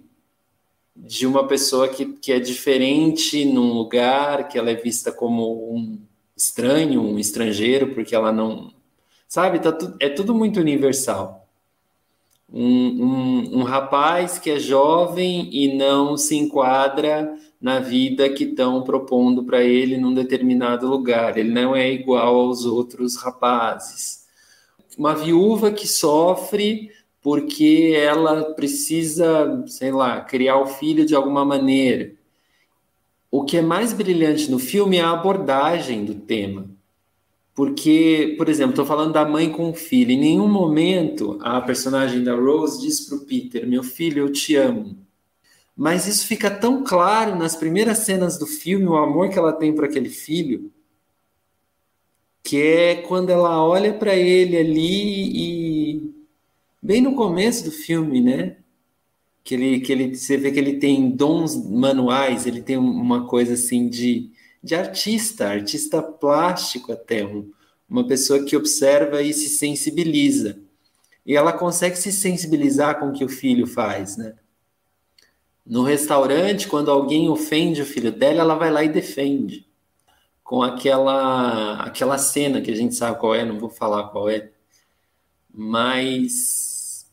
[0.96, 6.00] de uma pessoa que, que é diferente num lugar, que ela é vista como um
[6.36, 8.72] estranho, um estrangeiro, porque ela não
[9.30, 9.60] Sabe?
[9.60, 11.48] Tá tu, é tudo muito universal.
[12.52, 18.84] Um, um, um rapaz que é jovem e não se enquadra na vida que estão
[18.84, 21.38] propondo para ele num determinado lugar.
[21.38, 24.26] Ele não é igual aos outros rapazes.
[24.98, 26.92] Uma viúva que sofre
[27.22, 32.14] porque ela precisa, sei lá, criar o filho de alguma maneira.
[33.30, 36.66] O que é mais brilhante no filme é a abordagem do tema.
[37.54, 40.12] Porque, por exemplo, estou falando da mãe com o filho.
[40.12, 44.56] Em nenhum momento a personagem da Rose diz para o Peter: Meu filho, eu te
[44.56, 44.98] amo.
[45.80, 49.74] Mas isso fica tão claro nas primeiras cenas do filme, o amor que ela tem
[49.74, 50.70] para aquele filho,
[52.44, 56.14] que é quando ela olha para ele ali e.
[56.82, 58.58] Bem no começo do filme, né?
[59.42, 63.54] Que ele, que ele, você vê que ele tem dons manuais, ele tem uma coisa
[63.54, 67.50] assim de de artista, artista plástico até, um,
[67.90, 70.60] uma pessoa que observa e se sensibiliza.
[71.26, 74.36] E ela consegue se sensibilizar com o que o filho faz, né?
[75.70, 79.68] No restaurante, quando alguém ofende o filho dela, ela vai lá e defende.
[80.44, 84.52] Com aquela aquela cena que a gente sabe qual é, não vou falar qual é.
[85.54, 87.08] Mas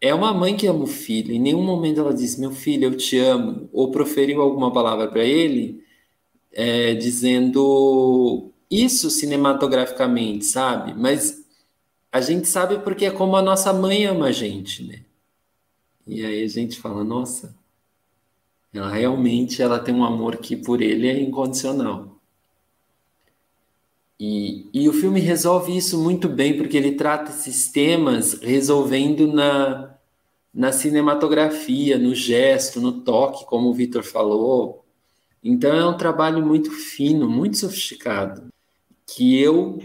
[0.00, 1.32] é uma mãe que ama o filho.
[1.32, 5.24] Em nenhum momento ela diz: "Meu filho, eu te amo", ou proferiu alguma palavra para
[5.24, 5.84] ele
[6.52, 10.94] é, dizendo isso cinematograficamente, sabe?
[10.94, 11.44] Mas
[12.12, 15.02] a gente sabe porque é como a nossa mãe ama a gente, né?
[16.06, 17.56] E aí a gente fala, nossa,
[18.74, 22.20] Ela realmente ela tem um amor que por ele é incondicional.
[24.18, 29.94] E, e o filme resolve isso muito bem, porque ele trata esses temas resolvendo na,
[30.52, 34.84] na cinematografia, no gesto, no toque, como o Vitor falou.
[35.42, 38.48] Então é um trabalho muito fino, muito sofisticado,
[39.06, 39.78] que eu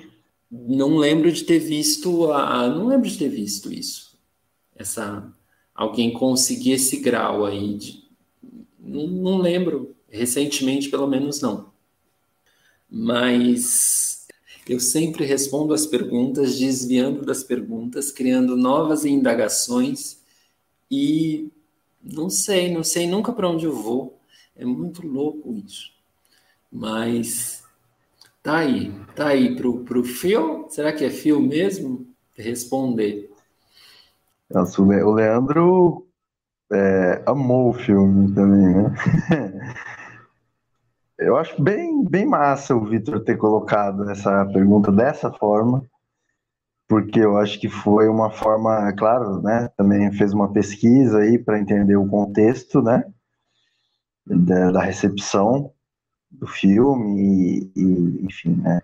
[0.50, 4.18] não lembro de ter visto, a, não lembro de ter visto isso.
[4.76, 5.32] Essa
[5.76, 8.09] alguém conseguir esse grau aí de,
[8.90, 11.72] não, não lembro, recentemente pelo menos não.
[12.90, 14.28] Mas
[14.68, 20.20] eu sempre respondo as perguntas, desviando das perguntas, criando novas indagações
[20.90, 21.50] e
[22.02, 24.20] não sei, não sei nunca para onde eu vou.
[24.56, 25.92] É muito louco isso.
[26.72, 27.64] Mas
[28.42, 30.68] tá aí, tá aí pro, pro Phil.
[30.70, 32.08] Será que é Phil mesmo?
[32.36, 33.30] Responder.
[34.50, 36.09] O Leandro
[36.72, 38.94] é, amou o filme também, né?
[41.18, 45.84] Eu acho bem, bem massa o Vitor ter colocado essa pergunta dessa forma,
[46.88, 49.70] porque eu acho que foi uma forma, claro, né?
[49.76, 53.04] Também fez uma pesquisa aí para entender o contexto, né?
[54.26, 55.74] Da, da recepção
[56.32, 58.82] do filme e, e, enfim, né?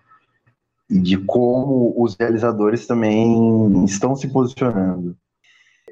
[0.89, 5.15] E de como os realizadores também estão se posicionando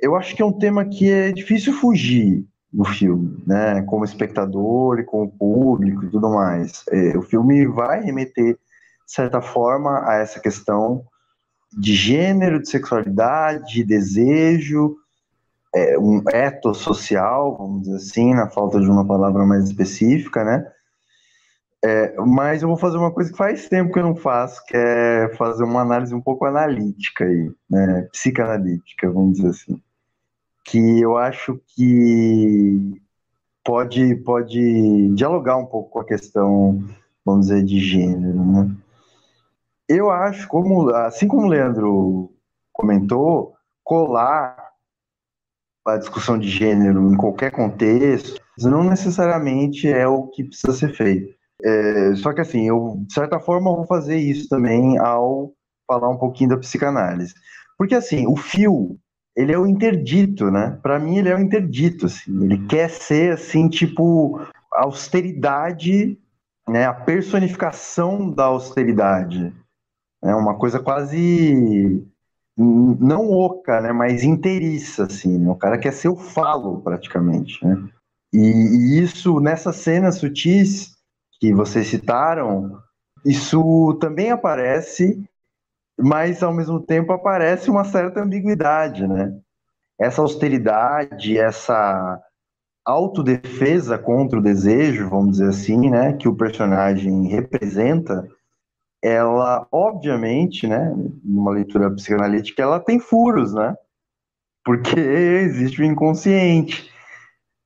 [0.04, 3.82] eu acho que é um tema que é difícil fugir no filme, né?
[3.84, 6.84] Como espectador e como público e tudo mais.
[6.92, 8.60] É, o filme vai remeter, de
[9.14, 11.06] certa forma, a essa questão
[11.72, 14.98] de gênero, de sexualidade, de desejo,
[15.74, 20.70] é, um etos social, vamos dizer assim, na falta de uma palavra mais específica, né?
[21.86, 24.76] É, mas eu vou fazer uma coisa que faz tempo que eu não faço, que
[24.76, 28.10] é fazer uma análise um pouco analítica aí, né?
[28.12, 29.82] Psicanalítica, vamos dizer assim
[30.64, 33.02] que eu acho que
[33.64, 36.84] pode, pode dialogar um pouco com a questão,
[37.26, 38.76] vamos dizer, de gênero, né?
[39.88, 42.32] Eu acho, como, assim como o Leandro
[42.72, 44.58] comentou, colar
[45.86, 51.34] a discussão de gênero em qualquer contexto não necessariamente é o que precisa ser feito.
[51.64, 55.54] É, só que assim, eu, de certa forma, vou fazer isso também ao
[55.88, 57.34] falar um pouquinho da psicanálise.
[57.78, 58.98] Porque assim, o fio
[59.36, 60.78] ele é o interdito, né?
[60.82, 62.44] Para mim ele é o interdito, assim.
[62.44, 64.40] Ele quer ser assim, tipo
[64.72, 66.18] austeridade,
[66.68, 66.86] né?
[66.86, 69.54] A personificação da austeridade.
[70.24, 72.06] É uma coisa quase
[72.56, 73.92] não oca, né?
[73.92, 75.40] Mas inteiriça, assim.
[75.40, 75.50] Né?
[75.50, 77.90] O cara quer ser o falo, praticamente, né?
[78.32, 80.94] E, e isso nessas cenas sutis
[81.40, 82.80] que vocês citaram,
[83.26, 85.24] isso também aparece
[86.00, 89.34] mas ao mesmo tempo aparece uma certa ambiguidade, né?
[90.00, 92.20] Essa austeridade, essa
[92.86, 98.28] autodefesa contra o desejo, vamos dizer assim, né, que o personagem representa,
[99.02, 103.76] ela, obviamente, né, numa leitura psicanalítica, ela tem furos, né?
[104.66, 106.92] Porque existe o inconsciente.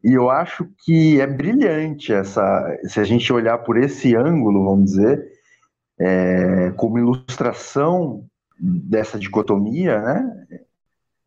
[0.04, 4.92] E eu acho que é brilhante essa, se a gente olhar por esse ângulo, vamos
[4.92, 5.37] dizer,
[6.00, 8.26] é, como ilustração
[8.60, 10.48] dessa dicotomia, né?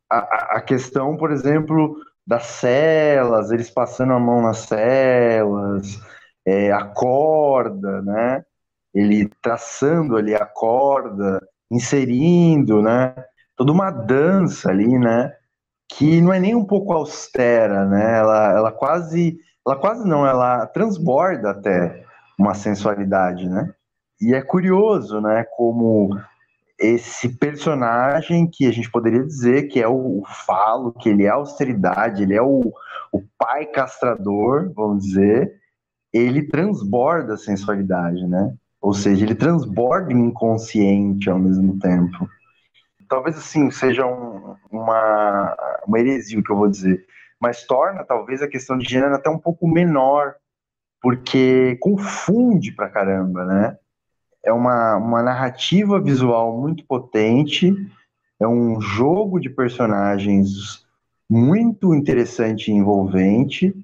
[0.08, 6.00] A, a, questão, por exemplo, das celas, eles passando a mão nas celas,
[6.44, 8.44] é, a corda, né?
[8.92, 13.14] Ele traçando ali a corda, inserindo, né?
[13.56, 15.32] Toda uma dança ali, né?
[15.88, 18.18] Que não é nem um pouco austera, né?
[18.18, 22.04] Ela, ela quase, ela quase não, ela transborda até
[22.38, 23.72] uma sensualidade, né?
[24.20, 26.20] E é curioso, né, como
[26.78, 31.28] esse personagem que a gente poderia dizer que é o, o falo, que ele é
[31.28, 32.72] a austeridade, ele é o,
[33.12, 35.60] o pai castrador, vamos dizer,
[36.12, 38.54] ele transborda a sensualidade, né?
[38.80, 42.28] Ou seja, ele transborda inconsciente ao mesmo tempo.
[43.08, 45.56] Talvez assim seja um, uma,
[45.86, 47.04] uma heresia o que eu vou dizer,
[47.38, 50.34] mas torna talvez a questão de gênero até um pouco menor,
[51.02, 53.78] porque confunde pra caramba, né?
[54.44, 57.74] É uma, uma narrativa visual muito potente,
[58.38, 60.84] é um jogo de personagens
[61.28, 63.74] muito interessante e envolvente,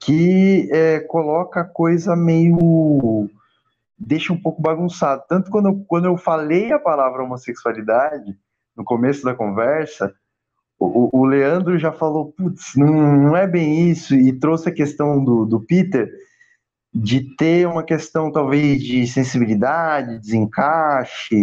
[0.00, 3.28] que é, coloca a coisa meio.
[3.98, 5.24] deixa um pouco bagunçado.
[5.28, 8.36] Tanto quando eu, quando eu falei a palavra homossexualidade,
[8.76, 10.14] no começo da conversa,
[10.78, 15.22] o, o Leandro já falou, putz, não, não é bem isso, e trouxe a questão
[15.22, 16.10] do, do Peter
[16.94, 21.36] de ter uma questão talvez de sensibilidade, desencaixe,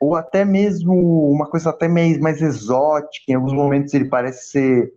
[0.00, 4.94] ou até mesmo uma coisa até mais, mais exótica, em alguns momentos ele parece ser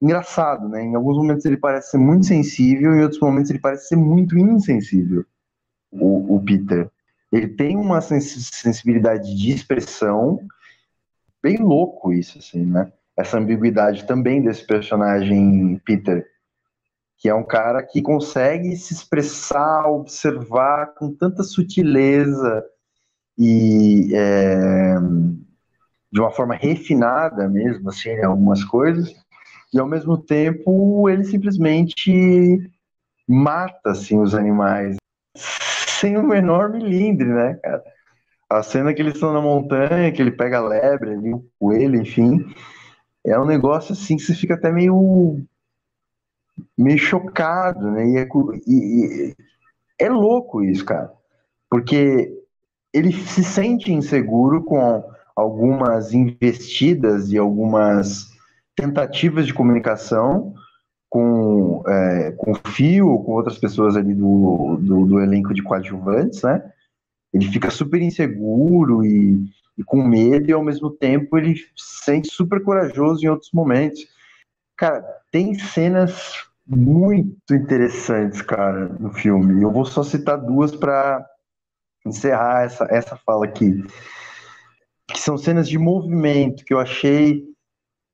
[0.00, 0.82] engraçado, né?
[0.84, 4.38] Em alguns momentos ele parece ser muito sensível, em outros momentos ele parece ser muito
[4.38, 5.24] insensível.
[5.90, 6.88] O, o Peter.
[7.32, 10.40] Ele tem uma sensibilidade de expressão
[11.42, 12.92] bem louco isso, assim, né?
[13.16, 16.24] Essa ambiguidade também desse personagem Peter,
[17.18, 22.64] que é um cara que consegue se expressar, observar com tanta sutileza
[23.36, 24.94] e é,
[26.12, 29.12] de uma forma refinada mesmo, assim, algumas coisas,
[29.74, 32.58] e ao mesmo tempo ele simplesmente
[33.26, 34.96] mata assim os animais
[35.36, 37.82] sem o menor milindre, né, cara?
[38.48, 42.00] A cena que eles estão na montanha, que ele pega a lebre, ali, o coelho,
[42.00, 42.46] enfim,
[43.26, 45.44] é um negócio assim que você fica até meio
[46.76, 48.06] meio chocado, né?
[48.08, 48.28] E é,
[48.66, 49.36] e, e
[49.98, 51.12] é louco isso, cara,
[51.70, 52.32] porque
[52.92, 55.04] ele se sente inseguro com
[55.36, 58.28] algumas investidas e algumas
[58.74, 60.54] tentativas de comunicação
[61.08, 66.42] com, é, com o Fio, com outras pessoas ali do, do, do, elenco de coadjuvantes,
[66.42, 66.72] né?
[67.32, 72.28] Ele fica super inseguro e, e com medo, e ao mesmo tempo ele se sente
[72.30, 74.06] super corajoso em outros momentos.
[74.76, 79.62] Cara, tem cenas muito interessantes, cara, no filme.
[79.62, 81.24] Eu vou só citar duas para
[82.06, 83.84] encerrar essa, essa fala aqui.
[85.06, 87.48] Que são cenas de movimento que eu achei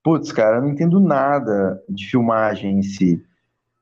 [0.05, 3.25] putz, cara, eu não entendo nada de filmagem em si,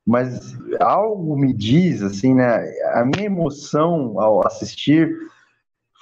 [0.06, 2.64] mas algo me diz, assim, né?
[2.94, 5.12] A minha emoção ao assistir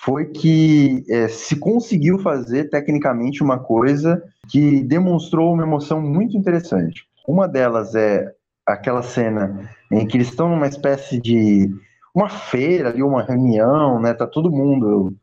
[0.04, 7.06] foi que é, se conseguiu fazer tecnicamente uma coisa que demonstrou uma emoção muito interessante.
[7.26, 8.32] Uma delas é
[8.66, 11.68] aquela cena em que eles estão numa espécie de
[12.14, 14.14] uma feira ali, uma reunião, né?
[14.14, 15.14] Tá todo mundo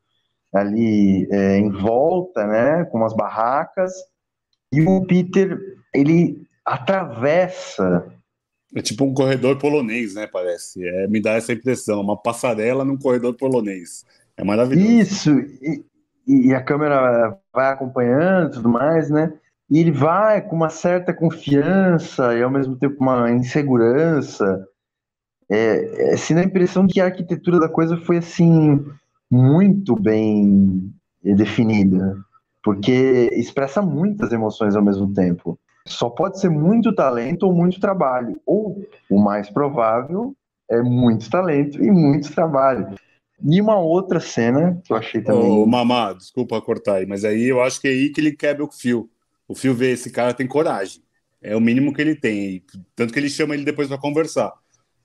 [0.54, 2.86] ali é, em volta, né?
[2.86, 3.94] Com umas barracas
[4.72, 5.58] e o Peter,
[5.94, 8.06] ele atravessa.
[8.76, 10.28] É tipo um corredor polonês, né?
[10.28, 10.86] Parece.
[10.86, 14.06] É, me dá essa impressão, uma passarela num corredor polonês.
[14.36, 14.90] É maravilhoso.
[14.90, 15.86] Isso, e,
[16.28, 19.34] e a câmera vai acompanhando tudo mais, né?
[19.70, 24.66] E ele vai com uma certa confiança e ao mesmo tempo uma insegurança.
[25.50, 28.86] É, é assim, dá a impressão de que a arquitetura da coisa foi assim
[29.30, 30.92] muito bem
[31.24, 32.18] definida
[32.68, 35.58] porque expressa muitas emoções ao mesmo tempo.
[35.88, 40.36] Só pode ser muito talento ou muito trabalho, ou o mais provável
[40.70, 42.94] é muito talento e muito trabalho.
[43.42, 45.50] E uma outra cena que eu achei também.
[45.50, 48.66] Ô, Mamá, desculpa cortar aí, mas aí eu acho que é aí que ele quebra
[48.66, 49.10] o fio.
[49.48, 51.02] O fio vê esse cara tem coragem.
[51.42, 52.64] É o mínimo que ele tem.
[52.96, 54.54] Tanto que ele chama ele depois para conversar.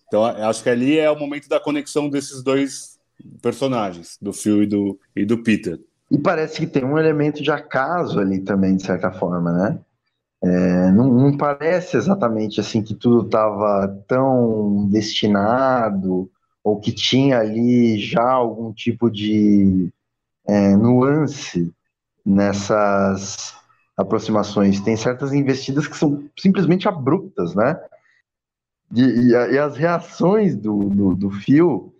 [0.07, 2.99] Então, acho que ali é o momento da conexão desses dois
[3.41, 5.79] personagens, do Phil e do, e do Peter.
[6.11, 9.79] E parece que tem um elemento de acaso ali também, de certa forma, né?
[10.45, 16.29] É, não, não, parece exatamente assim que tudo estava tão destinado
[16.65, 19.89] ou que tinha ali já algum tipo de
[20.47, 21.73] é, nuance
[22.27, 23.55] nessas
[23.97, 24.81] aproximações.
[24.81, 27.81] Tem certas investidas que são simplesmente abruptas, né?
[28.95, 31.93] E, e, e as reações do, do, do Phil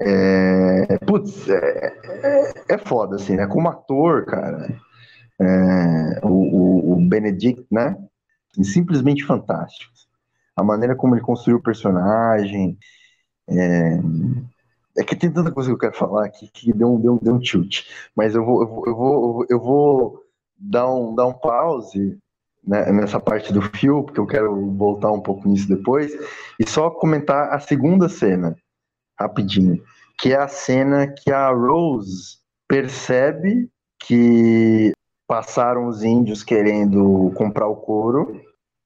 [0.00, 3.46] é, putz, é, é, é, foda, assim, né?
[3.46, 4.68] Como ator, cara,
[5.40, 7.96] é, o, o, Benedict, né?
[8.62, 9.92] Simplesmente fantástico.
[10.56, 12.78] A maneira como ele construiu o personagem.
[13.48, 14.00] É,
[14.98, 17.34] é que tem tanta coisa que eu quero falar aqui que deu um, deu, deu
[17.34, 17.84] um tilt.
[18.14, 20.24] Mas eu vou, eu vou, eu vou, eu vou
[20.58, 22.18] dar, um, dar um pause
[22.66, 26.12] né, nessa parte do fio, porque eu quero voltar um pouco nisso depois,
[26.58, 28.56] e só comentar a segunda cena
[29.18, 29.82] rapidinho,
[30.18, 32.38] que é a cena que a Rose
[32.68, 34.92] percebe que
[35.26, 38.40] passaram os índios querendo comprar o couro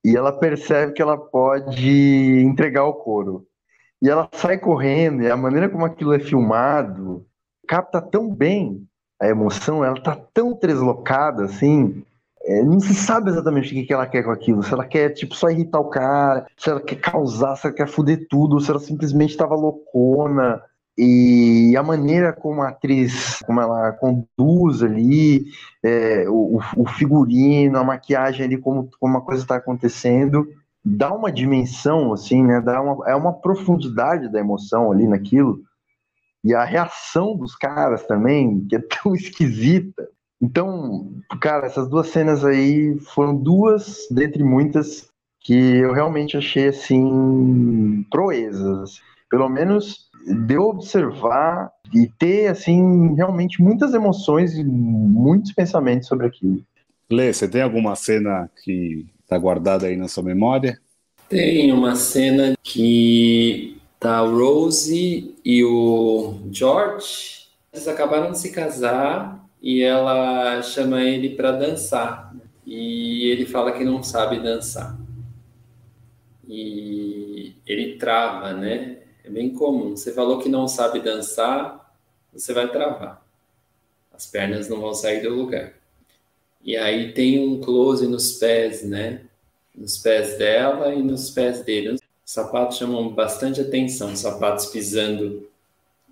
[0.05, 3.47] e ela percebe que ela pode entregar o couro.
[4.01, 7.25] E ela sai correndo, e a maneira como aquilo é filmado
[7.69, 8.85] capta tão bem
[9.23, 12.03] a emoção, ela tá tão deslocada assim,
[12.45, 14.63] é, não se sabe exatamente o que, que ela quer com aquilo.
[14.63, 17.87] Se ela quer, tipo, só irritar o cara, se ela quer causar, se ela quer
[17.87, 20.61] foder tudo, se ela simplesmente estava loucona.
[20.99, 25.45] E a maneira como a atriz, como ela conduz ali,
[25.85, 30.47] é, o, o, figurino, a maquiagem ali, como, como a coisa está acontecendo,
[30.85, 32.61] dá uma dimensão, assim, né?
[32.61, 35.61] Dá uma, é uma profundidade da emoção ali naquilo.
[36.45, 40.09] E a reação dos caras também, que é tão esquisita.
[40.41, 45.09] Então, cara, essas duas cenas aí foram duas dentre muitas
[45.41, 49.01] que eu realmente achei assim proezas.
[49.31, 50.11] Pelo menos
[50.47, 56.63] de observar e ter assim realmente muitas emoções e muitos pensamentos sobre aquilo.
[57.11, 60.79] Lê, você tem alguma cena que Está guardada aí na sua memória?
[61.27, 69.49] Tem uma cena que tá a Rose e o George, eles acabaram de se casar
[69.63, 72.35] e ela chama ele para dançar.
[72.67, 74.99] E ele fala que não sabe dançar.
[76.49, 78.99] E ele trava, né?
[79.23, 79.97] É bem comum.
[79.97, 81.95] Você falou que não sabe dançar,
[82.33, 83.25] você vai travar.
[84.13, 85.75] As pernas não vão sair do lugar.
[86.61, 89.23] E aí tem um close nos pés, né?
[89.73, 92.02] Nos pés dela e nos pés dele.
[92.25, 95.49] Os sapatos chamam bastante atenção, sapatos pisando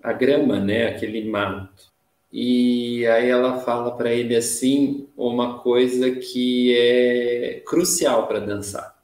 [0.03, 0.87] a grama, né?
[0.87, 1.91] Aquele mato.
[2.31, 8.95] E aí ela fala para ele assim uma coisa que é crucial para dançar.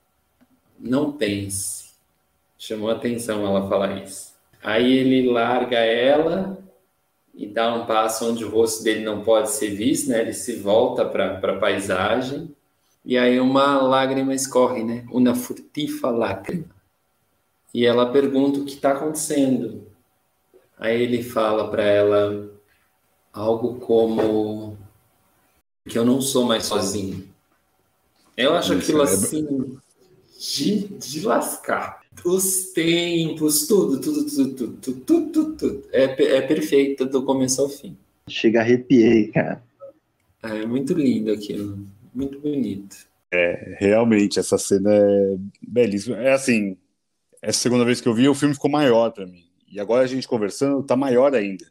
[0.80, 1.78] Não pense
[2.58, 4.34] Chamou atenção ela falar isso.
[4.64, 6.58] Aí ele larga ela
[7.36, 10.22] e dá um passo onde o rosto dele não pode ser visto, né?
[10.22, 12.50] Ele se volta para a paisagem
[13.06, 15.06] e aí uma lágrima escorre, né?
[15.12, 16.66] Uma furtiva lágrima
[17.74, 19.88] e ela pergunta o que está acontecendo.
[20.78, 22.50] Aí ele fala para ela
[23.34, 24.78] algo como
[25.88, 27.28] que eu não sou mais sozinho.
[28.36, 29.78] Eu acho Me aquilo assim
[30.40, 32.02] de, de lascar.
[32.24, 35.84] Os tempos, tudo, tudo, tudo, tudo, tudo, tudo, tudo.
[35.92, 37.98] É, é perfeito do começo ao fim.
[38.28, 39.64] Chega, arrepiei, cara.
[40.44, 41.80] É muito lindo aquilo,
[42.14, 43.08] muito bonito.
[43.32, 45.38] É, realmente, essa cena é
[45.68, 46.18] belíssima.
[46.18, 46.78] É assim,
[47.42, 49.46] é a segunda vez que eu vi, o filme ficou maior para mim.
[49.70, 51.66] E agora a gente conversando, tá maior ainda.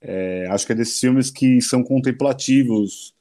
[0.00, 3.14] É, acho que é desses filmes que são contemplativos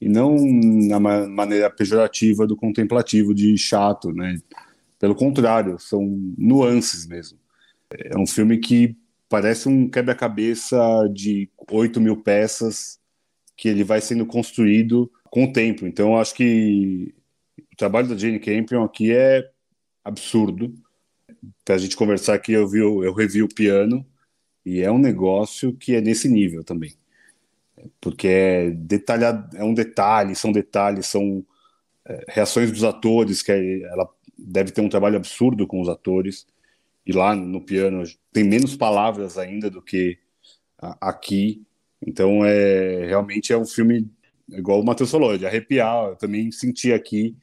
[0.00, 4.38] e não na maneira pejorativa do contemplativo de chato, né?
[4.98, 6.02] Pelo contrário, são
[6.36, 7.38] nuances mesmo.
[7.90, 8.96] É um filme que
[9.28, 10.78] parece um quebra-cabeça
[11.12, 12.98] de 8 mil peças
[13.56, 15.86] que ele vai sendo construído com o tempo.
[15.86, 17.14] Então, acho que
[17.72, 19.48] o trabalho da Jane Campion aqui é
[20.04, 20.74] absurdo.
[21.68, 24.06] A gente conversar aqui, eu, vi, eu revi o piano
[24.64, 26.94] e é um negócio que é nesse nível também.
[28.00, 31.44] Porque é, detalhado, é um detalhe, são detalhes, são
[32.04, 33.52] é, reações dos atores que
[33.84, 34.08] ela
[34.38, 36.46] deve ter um trabalho absurdo com os atores.
[37.06, 40.18] E lá no piano tem menos palavras ainda do que
[41.00, 41.64] aqui.
[42.04, 44.10] Então, é realmente é um filme,
[44.50, 46.10] igual o Matheus falou, de arrepiar.
[46.10, 47.36] Eu também senti aqui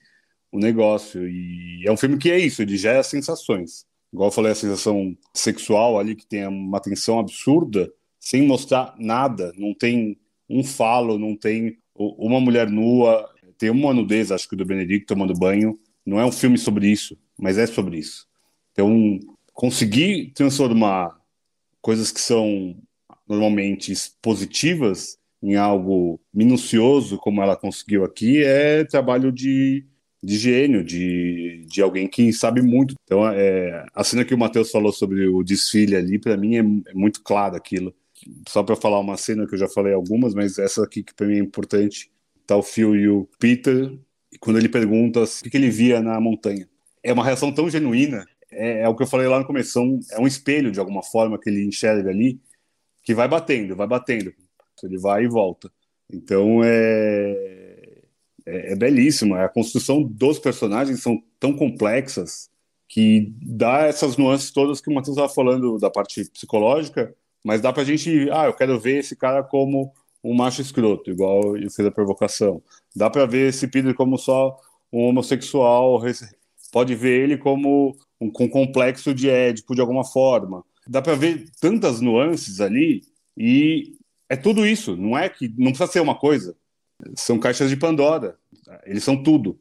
[0.54, 1.28] o negócio.
[1.28, 3.86] E é um filme que é isso, ele gera sensações.
[4.14, 9.52] Igual eu falei, a sensação sexual ali, que tem uma tensão absurda, sem mostrar nada.
[9.58, 10.16] Não tem
[10.48, 13.28] um falo, não tem uma mulher nua.
[13.58, 15.80] Tem uma nudez, acho que do Benedicto tomando banho.
[16.06, 18.28] Não é um filme sobre isso, mas é sobre isso.
[18.72, 19.20] Então,
[19.54, 21.18] conseguir transformar
[21.82, 22.76] coisas que são
[23.28, 23.92] normalmente
[24.22, 29.86] positivas em algo minucioso, como ela conseguiu aqui, é trabalho de,
[30.24, 32.96] de gênio, de, de alguém que sabe muito.
[33.04, 36.60] Então, é, a cena que o Matheus falou sobre o desfile ali, para mim é,
[36.60, 37.94] é, muito claro aquilo.
[38.48, 41.28] Só para falar uma cena que eu já falei algumas, mas essa aqui que para
[41.28, 42.10] mim é importante,
[42.48, 43.92] tá o Phil e o Peter
[44.40, 46.68] quando ele pergunta o que ele via na montanha.
[47.04, 49.78] É uma reação tão genuína, é, é o que eu falei lá no começo,
[50.12, 52.40] é um espelho de alguma forma que ele enxerga ali,
[53.04, 54.34] que vai batendo, vai batendo,
[54.84, 55.70] ele vai e volta.
[56.12, 57.63] Então é,
[58.46, 62.50] é, é belíssimo, a construção dos personagens são tão complexas
[62.88, 67.14] que dá essas nuances todas que o Matheus estava falando da parte psicológica,
[67.44, 69.92] mas dá para a gente, ah, eu quero ver esse cara como
[70.24, 72.62] um macho escroto, igual ele fez a provocação.
[72.96, 74.56] Dá para ver esse Peter como só
[74.92, 76.02] um homossexual,
[76.72, 80.64] pode ver ele como um com complexo de Édipo de alguma forma.
[80.88, 83.02] Dá para ver tantas nuances ali
[83.38, 83.96] e
[84.30, 86.56] é tudo isso, não é que não precisa ser uma coisa.
[87.16, 88.38] São caixas de Pandora,
[88.86, 89.60] eles são tudo.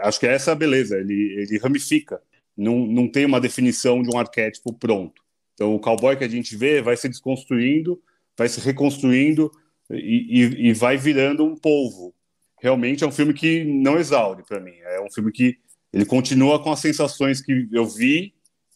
[0.00, 2.20] Acho que é essa a beleza, ele, ele ramifica,
[2.56, 5.22] não, não tem uma definição de um arquétipo pronto.
[5.54, 8.00] Então o cowboy que a gente vê vai se desconstruindo,
[8.36, 9.50] vai se reconstruindo
[9.90, 12.14] e, e, e vai virando um polvo.
[12.60, 14.74] Realmente é um filme que não exaure para mim.
[14.80, 15.58] É um filme que
[15.92, 18.34] ele continua com as sensações que eu vi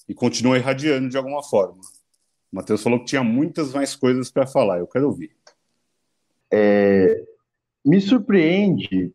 [0.08, 1.80] e continua irradiando de alguma forma.
[2.52, 5.30] O Matheus falou que tinha muitas mais coisas para falar, eu quero ouvir.
[6.52, 7.22] É,
[7.84, 9.12] me surpreende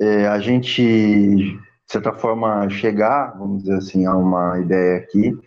[0.00, 5.38] é, a gente, de certa forma, chegar, vamos dizer assim, a uma ideia aqui.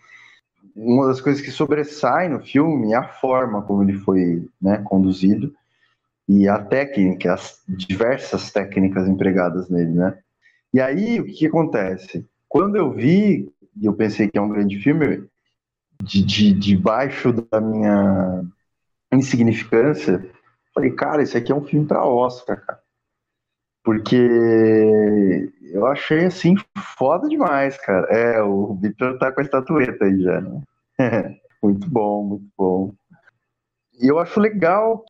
[0.75, 5.53] Uma das coisas que sobressai no filme é a forma como ele foi né, conduzido
[6.27, 10.17] e a técnica, as diversas técnicas empregadas nele, né?
[10.73, 12.25] E aí, o que acontece?
[12.47, 15.27] Quando eu vi, e eu pensei que é um grande filme,
[16.01, 18.43] de, de, debaixo da minha
[19.11, 20.27] insignificância,
[20.73, 22.81] falei, cara, esse aqui é um filme para Oscar, cara.
[23.83, 24.15] Porque
[25.61, 26.55] eu achei assim
[26.97, 28.07] foda demais, cara.
[28.07, 30.61] É, o Victor tá com a estatueta aí já, né?
[31.61, 32.93] muito bom, muito bom.
[33.99, 35.03] E eu acho legal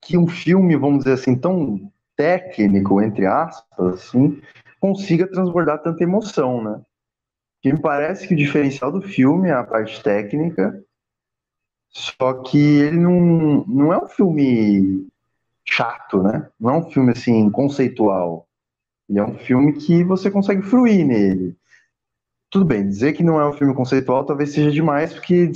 [0.00, 4.40] que um filme, vamos dizer assim, tão técnico, entre aspas, assim,
[4.78, 6.80] consiga transbordar tanta emoção, né?
[7.60, 10.84] Que me parece que o diferencial do filme é a parte técnica,
[11.94, 15.06] só que ele não, não é um filme
[15.64, 16.48] chato, né?
[16.58, 18.48] Não é um filme assim conceitual.
[19.08, 21.56] Ele é um filme que você consegue fruir nele.
[22.50, 25.50] Tudo bem, dizer que não é um filme conceitual talvez seja demais, porque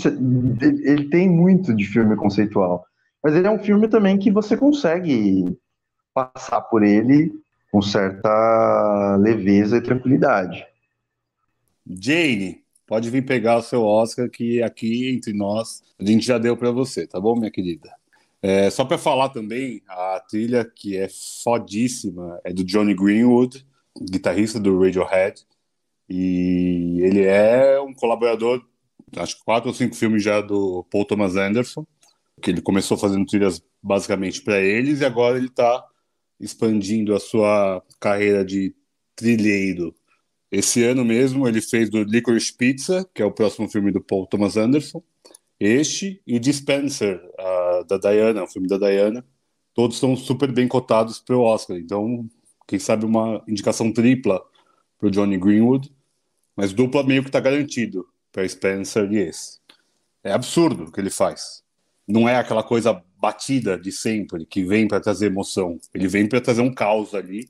[0.61, 2.85] ele tem muito de filme conceitual.
[3.23, 5.59] Mas ele é um filme também que você consegue
[6.15, 7.33] passar por ele
[7.71, 10.65] com certa leveza e tranquilidade.
[11.87, 16.57] Jane, pode vir pegar o seu Oscar, que aqui entre nós a gente já deu
[16.57, 17.93] para você, tá bom, minha querida?
[18.41, 21.09] É, só para falar também, a trilha que é
[21.45, 23.67] fodíssima é do Johnny Greenwood,
[24.11, 25.45] guitarrista do Radiohead,
[26.09, 28.65] e ele é um colaborador,
[29.17, 31.87] acho que quatro ou cinco filmes já do Paul Thomas Anderson,
[32.41, 35.85] que ele começou fazendo trilhas basicamente para eles e agora ele está
[36.41, 38.75] expandindo a sua carreira de
[39.15, 39.95] trilheiro.
[40.51, 44.27] Esse ano mesmo ele fez do Licorice Pizza, que é o próximo filme do Paul
[44.27, 45.03] Thomas Anderson,
[45.61, 49.25] este e Dispenser, a, da Diana, o filme da Diana.
[49.75, 51.77] Todos estão super bem cotados para o Oscar.
[51.77, 52.29] Então,
[52.67, 54.43] quem sabe uma indicação tripla
[54.99, 55.93] para o Johnny Greenwood,
[56.57, 59.59] mas dupla meio que está garantido para Spencer e esse.
[60.23, 61.63] É absurdo o que ele faz.
[62.07, 65.79] Não é aquela coisa batida de sempre que vem para trazer emoção.
[65.93, 67.49] Ele vem para trazer um caos ali.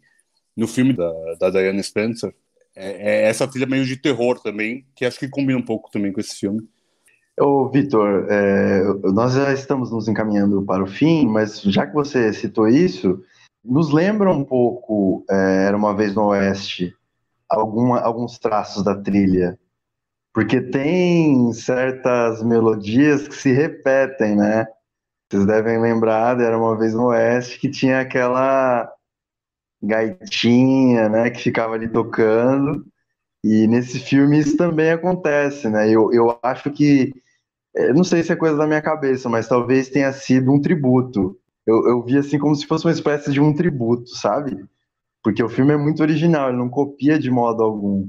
[0.56, 2.34] No filme da, da Diana Spencer,
[2.78, 6.12] é, é essa trilha meio de terror também, que acho que combina um pouco também
[6.12, 6.60] com esse filme.
[7.40, 12.32] Ô, Vitor, é, nós já estamos nos encaminhando para o fim, mas já que você
[12.32, 13.22] citou isso,
[13.64, 16.94] nos lembra um pouco é, Era uma Vez no Oeste,
[17.48, 19.58] alguma, alguns traços da trilha.
[20.32, 24.66] Porque tem certas melodias que se repetem, né?
[25.30, 28.92] Vocês devem lembrar Era uma Vez no Oeste, que tinha aquela
[29.82, 32.84] gaitinha, né, que ficava ali tocando.
[33.44, 35.88] E nesse filme isso também acontece, né?
[35.88, 37.12] Eu, eu acho que
[37.76, 41.38] é, não sei se é coisa da minha cabeça, mas talvez tenha sido um tributo.
[41.66, 44.64] Eu, eu vi assim como se fosse uma espécie de um tributo, sabe?
[45.22, 48.08] Porque o filme é muito original, ele não copia de modo algum.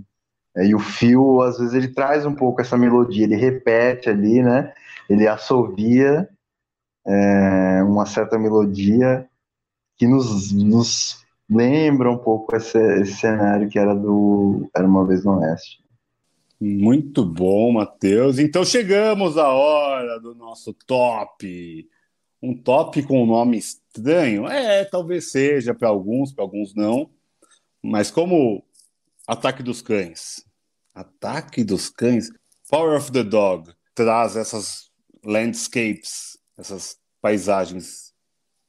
[0.55, 4.41] É, e o fio, às vezes, ele traz um pouco essa melodia, ele repete ali,
[4.41, 4.73] né?
[5.09, 6.27] Ele assovia
[7.05, 9.27] é, uma certa melodia
[9.97, 11.18] que nos, nos
[11.49, 15.83] lembra um pouco esse, esse cenário que era do Era Uma Vez no Oeste.
[16.61, 18.37] Muito bom, Matheus.
[18.37, 21.89] Então chegamos à hora do nosso top.
[22.41, 24.45] Um top com um nome estranho?
[24.47, 27.09] É, talvez seja para alguns, para alguns não.
[27.81, 28.63] Mas como
[29.25, 30.43] Ataque dos Cães.
[30.93, 32.29] Ataque dos Cães.
[32.69, 34.91] Power of the Dog traz essas
[35.23, 38.08] landscapes, essas paisagens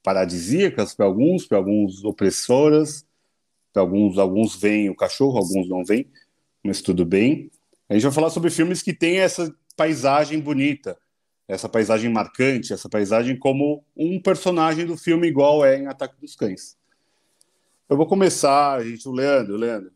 [0.02, 3.06] paradisíacas para alguns, para alguns opressoras,
[3.72, 6.10] para alguns, alguns veem o cachorro, alguns não veem,
[6.64, 7.50] mas tudo bem.
[7.88, 10.98] A gente vai falar sobre filmes que têm essa paisagem bonita,
[11.46, 16.36] essa paisagem marcante, essa paisagem como um personagem do filme igual é em Ataque dos
[16.36, 16.76] Cães.
[17.88, 19.90] Eu vou começar, gente, o Leandro, Leandro,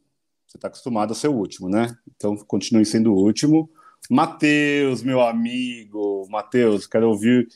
[0.47, 1.97] você está acostumado a ser o último, né?
[2.17, 3.71] Então continue sendo o último.
[4.11, 7.49] Matheus, meu amigo, Matheus, quero ouvir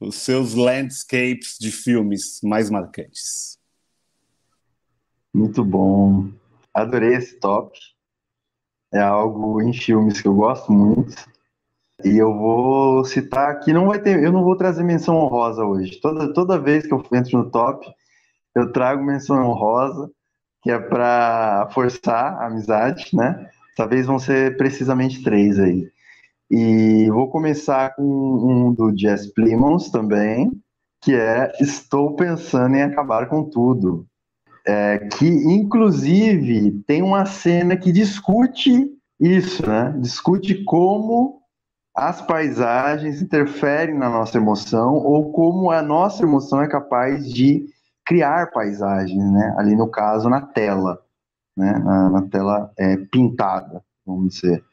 [0.00, 3.58] os seus landscapes de filmes mais marcantes.
[5.34, 6.30] Muito bom.
[6.72, 7.78] Adorei esse top
[8.92, 11.14] é algo em filmes que eu gosto muito.
[12.04, 15.98] E eu vou citar aqui, não vai ter, eu não vou trazer menção honrosa hoje.
[16.00, 17.86] Toda, toda vez que eu entro no top,
[18.54, 20.10] eu trago menção honrosa,
[20.62, 23.50] que é para forçar a amizade, né?
[23.76, 25.90] Talvez vão ser precisamente três aí.
[26.50, 30.50] E vou começar com um do Jess Plimons também,
[31.02, 34.06] que é Estou Pensando em Acabar com Tudo
[34.66, 39.94] é, que inclusive tem uma cena que discute isso, né?
[40.00, 41.40] Discute como
[41.94, 47.64] as paisagens interferem na nossa emoção ou como a nossa emoção é capaz de
[48.04, 49.54] criar paisagens, né?
[49.56, 50.98] Ali no caso na tela,
[51.56, 51.78] né?
[51.78, 54.64] Na, na tela é, pintada, vamos dizer.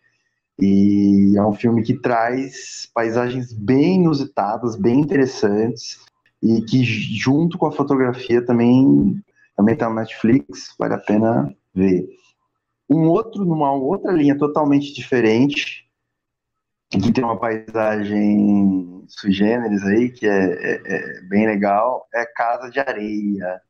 [0.60, 6.00] E é um filme que traz paisagens bem inusitadas, bem interessantes
[6.42, 9.24] e que junto com a fotografia também
[9.56, 12.08] também está no Netflix, vale a pena ver.
[12.90, 15.88] Um outro, numa outra linha totalmente diferente,
[16.90, 22.70] que tem uma paisagem sui generis aí, que é, é, é bem legal, é Casa
[22.70, 23.62] de Areia,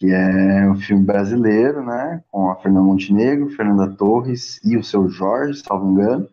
[0.00, 5.10] que é um filme brasileiro, né, com a Fernanda Montenegro, Fernanda Torres e o seu
[5.10, 6.26] Jorge, salvo engano,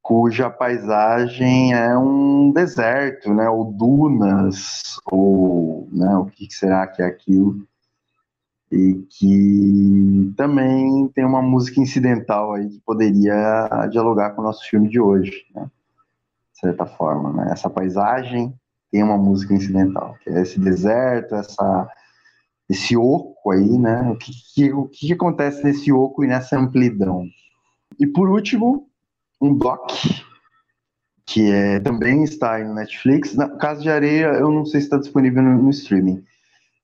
[0.00, 7.04] cuja paisagem é um deserto, né, ou dunas, ou né, o que será que é
[7.04, 7.68] aquilo,
[8.72, 14.88] e que também tem uma música incidental aí que poderia dialogar com o nosso filme
[14.88, 15.70] de hoje, né,
[16.54, 18.58] de certa forma, né, essa paisagem
[18.90, 21.86] tem uma música incidental, que é esse deserto, essa
[22.68, 24.10] esse oco aí, né?
[24.10, 27.26] O que, que, o que acontece nesse oco e nessa amplidão?
[27.98, 28.88] E por último,
[29.40, 29.94] um bloco
[31.24, 33.34] que é, também está aí no Netflix.
[33.34, 36.22] Na Casa de Areia, eu não sei se está disponível no, no, streaming,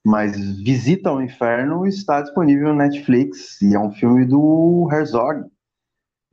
[0.04, 5.44] mas Visita ao Inferno está disponível no Netflix e é um filme do Herzog.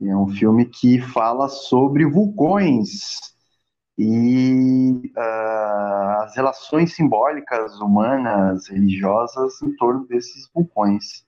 [0.02, 3.34] É um filme que fala sobre vulcões
[4.02, 11.26] e uh, as relações simbólicas, humanas, religiosas em torno desses vulcões.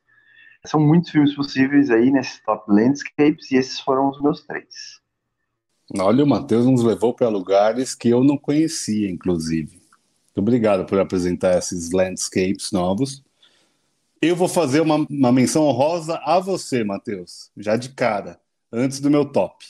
[0.65, 5.03] São muitos filmes possíveis aí nesse Top Landscapes e esses foram os meus três.
[5.99, 9.73] Olha, o Matheus nos levou para lugares que eu não conhecia, inclusive.
[9.75, 13.23] Muito obrigado por apresentar esses landscapes novos.
[14.23, 18.41] Eu vou fazer uma, uma menção honrosa a você, Matheus, já de cara,
[18.73, 19.63] antes do meu top.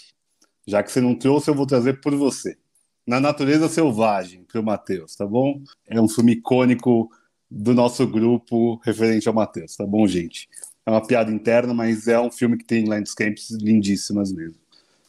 [0.68, 2.61] Já que você não trouxe, eu vou trazer por você.
[3.06, 5.60] Na Natureza Selvagem, para o Matheus, tá bom?
[5.88, 7.10] É um filme icônico
[7.50, 10.48] do nosso grupo referente ao Matheus, tá bom, gente?
[10.86, 14.60] É uma piada interna, mas é um filme que tem landscapes lindíssimas mesmo.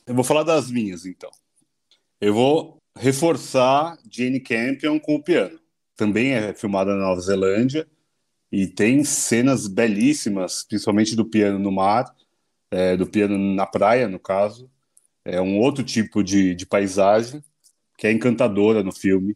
[0.07, 1.29] Eu vou falar das minhas, então.
[2.19, 5.59] Eu vou reforçar Jane Campion com o piano.
[5.95, 7.87] Também é filmada na Nova Zelândia
[8.51, 12.05] e tem cenas belíssimas, principalmente do piano no mar,
[12.71, 14.69] é, do piano na praia, no caso.
[15.23, 17.43] É um outro tipo de, de paisagem
[17.97, 19.35] que é encantadora no filme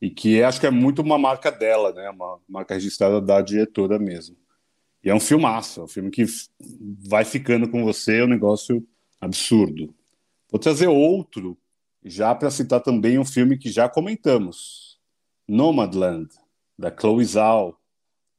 [0.00, 2.10] e que acho que é muito uma marca dela, né?
[2.10, 4.36] Uma marca registrada da diretora mesmo.
[5.02, 6.24] E é um filmaço, é um filme que
[7.08, 8.86] vai ficando com você, é um negócio
[9.20, 9.94] absurdo.
[10.50, 11.58] Vou trazer outro,
[12.04, 14.98] já para citar também um filme que já comentamos,
[15.48, 16.28] Nomadland,
[16.78, 17.78] da Chloe Zhao,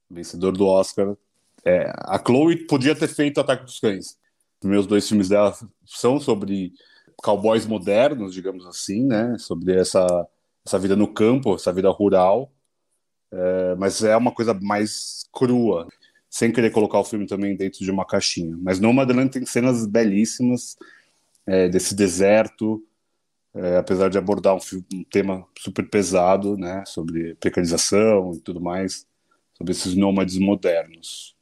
[0.09, 1.15] vencedor do Oscar.
[1.63, 4.17] É, a Chloe podia ter feito Ataque dos Cães.
[4.61, 6.73] Os meus dois filmes dela são sobre
[7.21, 9.37] cowboys modernos, digamos assim, né?
[9.37, 10.27] Sobre essa,
[10.65, 12.51] essa vida no campo, essa vida rural.
[13.31, 15.87] É, mas é uma coisa mais crua,
[16.29, 18.57] sem querer colocar o filme também dentro de uma caixinha.
[18.61, 20.77] Mas no Nomadland tem cenas belíssimas
[21.45, 22.83] é, desse deserto,
[23.53, 24.59] é, apesar de abordar um,
[24.93, 26.83] um, tema super pesado, né?
[26.85, 29.05] Sobre precarização e tudo mais,
[29.57, 31.35] sobre esses nômades modernos.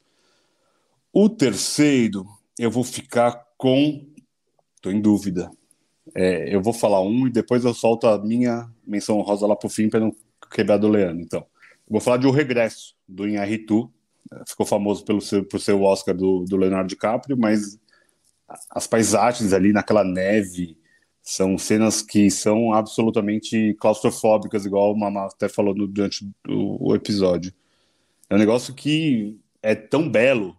[1.12, 2.26] O terceiro,
[2.58, 4.04] eu vou ficar com.
[4.76, 5.50] Estou em dúvida.
[6.14, 9.68] É, eu vou falar um e depois eu solto a minha menção rosa lá pro
[9.68, 10.14] fim para não
[10.52, 11.22] quebrar do Leandro.
[11.22, 11.44] Então,
[11.88, 13.92] vou falar de O Regresso, do Inharitu.
[14.32, 17.78] É, ficou famoso pelo seu, por ser o Oscar do, do Leonardo DiCaprio, mas
[18.70, 20.76] as paisagens ali naquela neve
[21.22, 26.94] são cenas que são absolutamente claustrofóbicas, igual o Mamá até falou no, durante o, o
[26.94, 27.52] episódio.
[28.28, 30.56] É um negócio que é tão belo,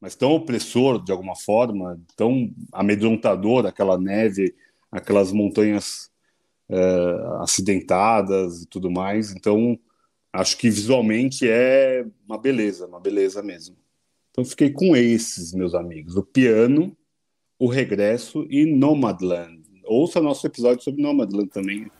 [0.00, 4.54] mas tão opressor de alguma forma, tão amedrontador aquela neve,
[4.90, 6.10] aquelas montanhas
[6.68, 9.32] é, acidentadas e tudo mais.
[9.32, 9.78] Então,
[10.32, 13.76] acho que visualmente é uma beleza, uma beleza mesmo.
[14.30, 16.96] Então, fiquei com esses, meus amigos: o piano,
[17.58, 19.60] o regresso e Nomadland.
[19.84, 21.90] Ouça nosso episódio sobre Nomadland também.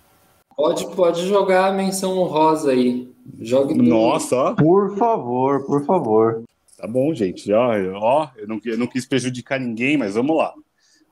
[0.57, 3.11] Pode, pode jogar a menção honrosa aí.
[3.41, 4.55] Jogue Nossa, ó.
[4.55, 6.45] Por favor, por favor.
[6.77, 7.53] Tá bom, gente.
[7.53, 10.55] Ó, ó eu, não, eu não quis prejudicar ninguém, mas vamos lá.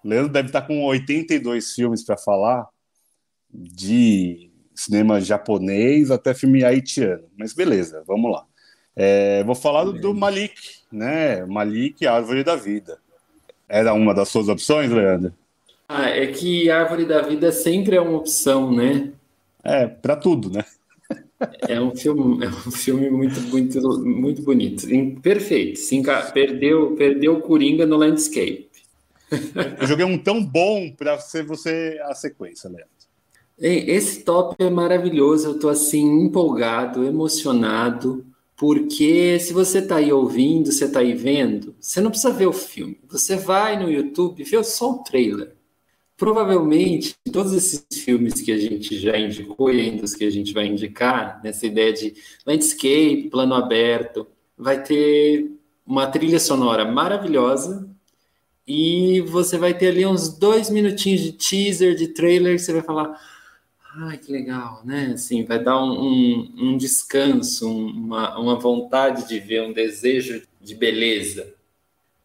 [0.05, 2.67] O Leandro deve estar com 82 filmes para falar,
[3.51, 7.25] de cinema japonês até filme haitiano.
[7.37, 8.45] Mas beleza, vamos lá.
[8.95, 11.45] É, vou falar do, do, Malik, né?
[11.47, 12.99] Malik, Árvore da Vida.
[13.69, 15.33] Era uma das suas opções, Leandro?
[15.89, 19.13] Ah, é que Árvore da Vida sempre é uma opção, né?
[19.63, 20.65] É, para tudo, né?
[21.69, 24.87] É um filme, é um filme muito, muito, muito bonito.
[25.23, 25.79] Perfeito.
[25.79, 28.68] Sim, perdeu, perdeu o Coringa no Landscape.
[29.81, 32.89] Eu joguei um tão bom para ser você a sequência, Leandro.
[33.61, 38.25] Esse top é maravilhoso, eu estou assim empolgado, emocionado,
[38.57, 42.53] porque se você está aí ouvindo, você está aí vendo, você não precisa ver o
[42.53, 42.99] filme.
[43.09, 45.55] Você vai no YouTube vê só o trailer.
[46.17, 50.53] Provavelmente, todos esses filmes que a gente já indicou e ainda os que a gente
[50.53, 52.15] vai indicar, nessa ideia de
[52.45, 54.27] landscape, plano aberto,
[54.57, 55.51] vai ter
[55.87, 57.89] uma trilha sonora maravilhosa
[58.69, 62.83] e você vai ter ali uns dois minutinhos de teaser, de trailer, que você vai
[62.83, 63.19] falar:
[63.97, 65.13] Ai, que legal, né?
[65.15, 70.75] Assim, vai dar um, um, um descanso, uma, uma vontade de ver, um desejo de
[70.75, 71.55] beleza.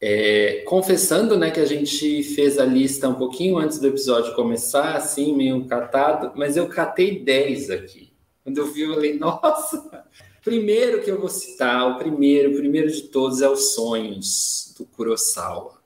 [0.02, 4.98] É, confessando, né, que a gente fez a lista um pouquinho antes do episódio começar,
[4.98, 8.12] assim, meio catado, mas eu catei 10 aqui.
[8.44, 10.04] Quando eu vi, eu falei, nossa!
[10.44, 14.86] Primeiro que eu vou citar, o primeiro, o primeiro de todos é os Sonhos, do
[14.86, 15.82] Kurosawa,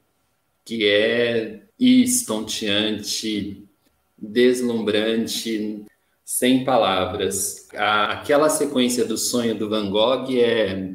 [0.67, 3.63] que é estonteante,
[4.17, 5.85] deslumbrante,
[6.25, 7.69] sem palavras.
[7.73, 10.93] aquela sequência do sonho do Van Gogh é,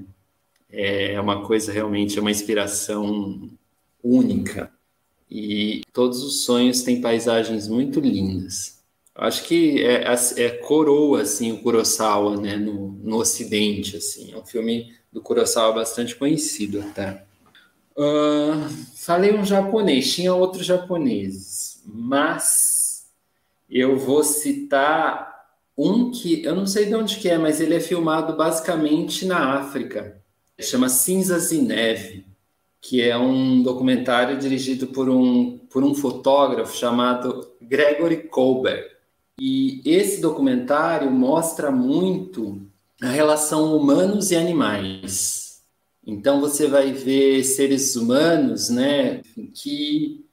[0.70, 3.48] é uma coisa realmente, é uma inspiração
[4.04, 4.70] única.
[5.30, 8.82] E todos os sonhos têm paisagens muito lindas.
[9.14, 14.34] Acho que é, é, é coroa assim o Kurosawa, né, no, no Ocidente assim.
[14.34, 17.24] É um filme do Kurosawa bastante conhecido até.
[17.97, 23.07] Uh, falei um japonês, tinha outros japoneses, mas
[23.68, 25.32] eu vou citar
[25.76, 29.57] um que eu não sei de onde que é, mas ele é filmado basicamente na
[29.57, 30.20] África.
[30.61, 32.24] Chama Cinzas e Neve,
[32.80, 38.86] que é um documentário dirigido por um, por um fotógrafo chamado Gregory Colbert.
[39.40, 42.62] E esse documentário mostra muito
[43.01, 45.41] a relação humanos e animais.
[46.07, 49.22] Então você vai ver seres humanos, né,
[49.55, 50.24] que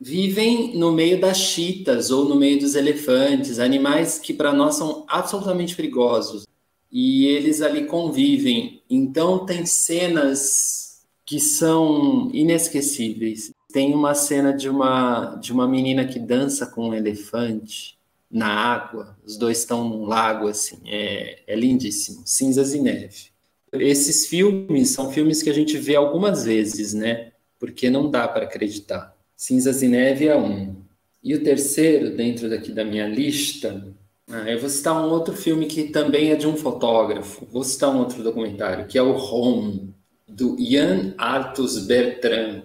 [0.00, 5.04] vivem no meio das chitas ou no meio dos elefantes, animais que para nós são
[5.08, 6.46] absolutamente perigosos.
[6.90, 8.82] E eles ali convivem.
[8.88, 13.52] Então tem cenas que são inesquecíveis.
[13.70, 17.98] Tem uma cena de uma de uma menina que dança com um elefante
[18.30, 19.16] na água.
[19.26, 20.78] Os dois estão num lago assim.
[20.86, 22.22] É, é lindíssimo.
[22.24, 23.27] Cinzas e neve.
[23.72, 27.32] Esses filmes são filmes que a gente vê algumas vezes, né?
[27.58, 29.14] Porque não dá para acreditar.
[29.36, 30.76] Cinzas e Neve é um.
[31.22, 33.84] E o terceiro, dentro daqui da minha lista,
[34.30, 37.46] ah, eu vou citar um outro filme que também é de um fotógrafo.
[37.50, 39.94] Vou citar um outro documentário, que é o Home,
[40.26, 42.62] do Ian Arthus Bertrand.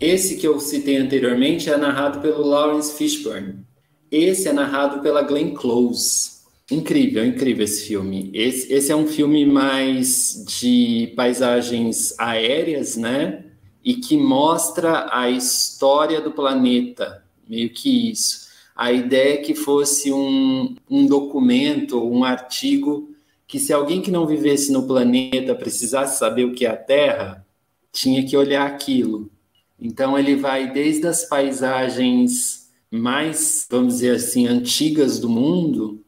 [0.00, 3.64] Esse que eu citei anteriormente é narrado pelo Lawrence Fishburne.
[4.10, 6.41] Esse é narrado pela Glenn Close.
[6.70, 8.30] Incrível, incrível esse filme.
[8.32, 13.44] Esse, esse é um filme mais de paisagens aéreas, né?
[13.84, 18.42] e que mostra a história do planeta, meio que isso.
[18.74, 23.10] A ideia é que fosse um, um documento, um artigo,
[23.46, 27.46] que se alguém que não vivesse no planeta precisasse saber o que é a Terra,
[27.92, 29.30] tinha que olhar aquilo.
[29.78, 36.01] Então ele vai desde as paisagens mais, vamos dizer assim, antigas do mundo,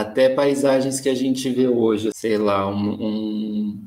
[0.00, 3.86] até paisagens que a gente vê hoje, sei lá, um, um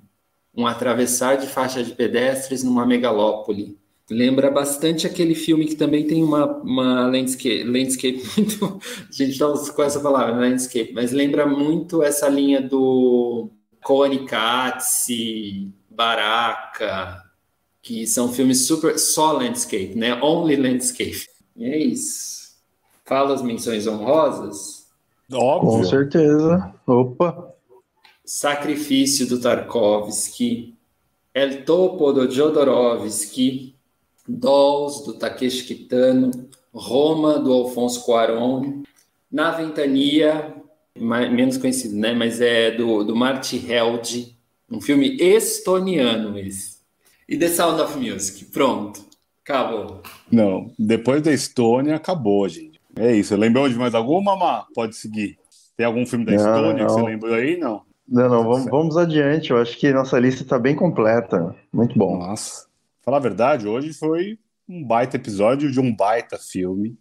[0.57, 3.77] um atravessar de faixa de pedestres numa megalópole.
[4.09, 8.79] Lembra bastante aquele filme que também tem uma, uma landscape, landscape muito.
[9.07, 13.51] A gente não com essa palavra, landscape, mas lembra muito essa linha do
[13.83, 17.21] Konikatsi, Baraka,
[17.83, 18.97] que são filmes super.
[18.97, 20.19] só landscape, né?
[20.23, 21.27] Only landscape.
[21.55, 22.55] E é isso.
[23.05, 24.76] Fala as menções honrosas?
[25.31, 25.71] Óbvio.
[25.71, 26.73] Com certeza.
[26.85, 27.53] Opa!
[28.25, 30.75] Sacrifício do Tarkovsky,
[31.33, 33.75] El Topo do Jodorowsky,
[34.27, 36.31] Dolls do Takeshi Kitano,
[36.73, 38.83] Roma do Alfonso Cuarón,
[39.31, 40.55] Na Ventania,
[40.99, 42.13] mais, menos conhecido, né?
[42.13, 44.37] Mas é do, do Marty Held,
[44.69, 46.77] um filme estoniano esse.
[47.27, 49.01] E The Sound of Music, pronto,
[49.43, 50.01] acabou.
[50.31, 52.66] Não, depois da Estônia, acabou, gente.
[52.99, 53.35] É isso.
[53.35, 54.65] Lembrou de mais alguma, Má?
[54.73, 55.37] Pode seguir.
[55.75, 56.75] Tem algum filme da Estônia não.
[56.75, 57.57] que você lembrou aí?
[57.57, 57.83] Não.
[58.07, 59.51] Não, não, vamos, vamos adiante.
[59.51, 61.53] Eu acho que nossa lista está bem completa.
[61.71, 62.17] Muito bom.
[62.17, 62.65] Nossa.
[63.03, 66.97] Falar a verdade, hoje foi um baita episódio de um baita filme.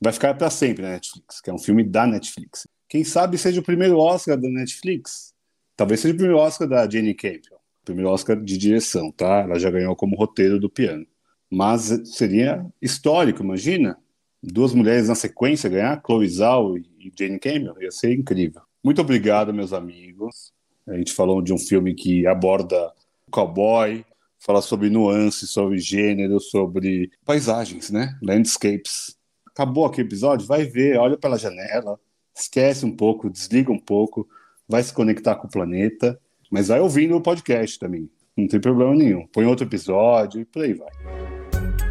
[0.00, 2.66] Vai ficar para sempre na Netflix, que é um filme da Netflix.
[2.88, 5.34] Quem sabe seja o primeiro Oscar da Netflix.
[5.76, 7.58] Talvez seja o primeiro Oscar da Jenny Campbell.
[7.84, 9.40] Primeiro Oscar de direção, tá?
[9.40, 11.06] Ela já ganhou como roteiro do piano.
[11.50, 13.98] Mas seria histórico, imagina?
[14.42, 17.74] Duas mulheres na sequência ganhar, Chloe Zhao e Jane Campbell.
[17.80, 18.62] Ia ser incrível.
[18.82, 20.52] Muito obrigado, meus amigos.
[20.86, 22.92] A gente falou de um filme que aborda
[23.26, 24.04] o cowboy,
[24.38, 28.16] fala sobre nuances, sobre gênero, sobre paisagens, né?
[28.22, 29.16] Landscapes.
[29.46, 30.46] Acabou aqui o episódio?
[30.46, 31.98] Vai ver, olha pela janela,
[32.34, 34.28] esquece um pouco, desliga um pouco,
[34.68, 36.18] vai se conectar com o planeta,
[36.50, 38.08] mas vai ouvindo o podcast também.
[38.36, 39.26] Não tem problema nenhum.
[39.26, 40.88] Põe outro episódio e por aí vai.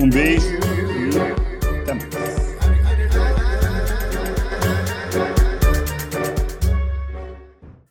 [0.02, 2.37] Um beijo e até mais.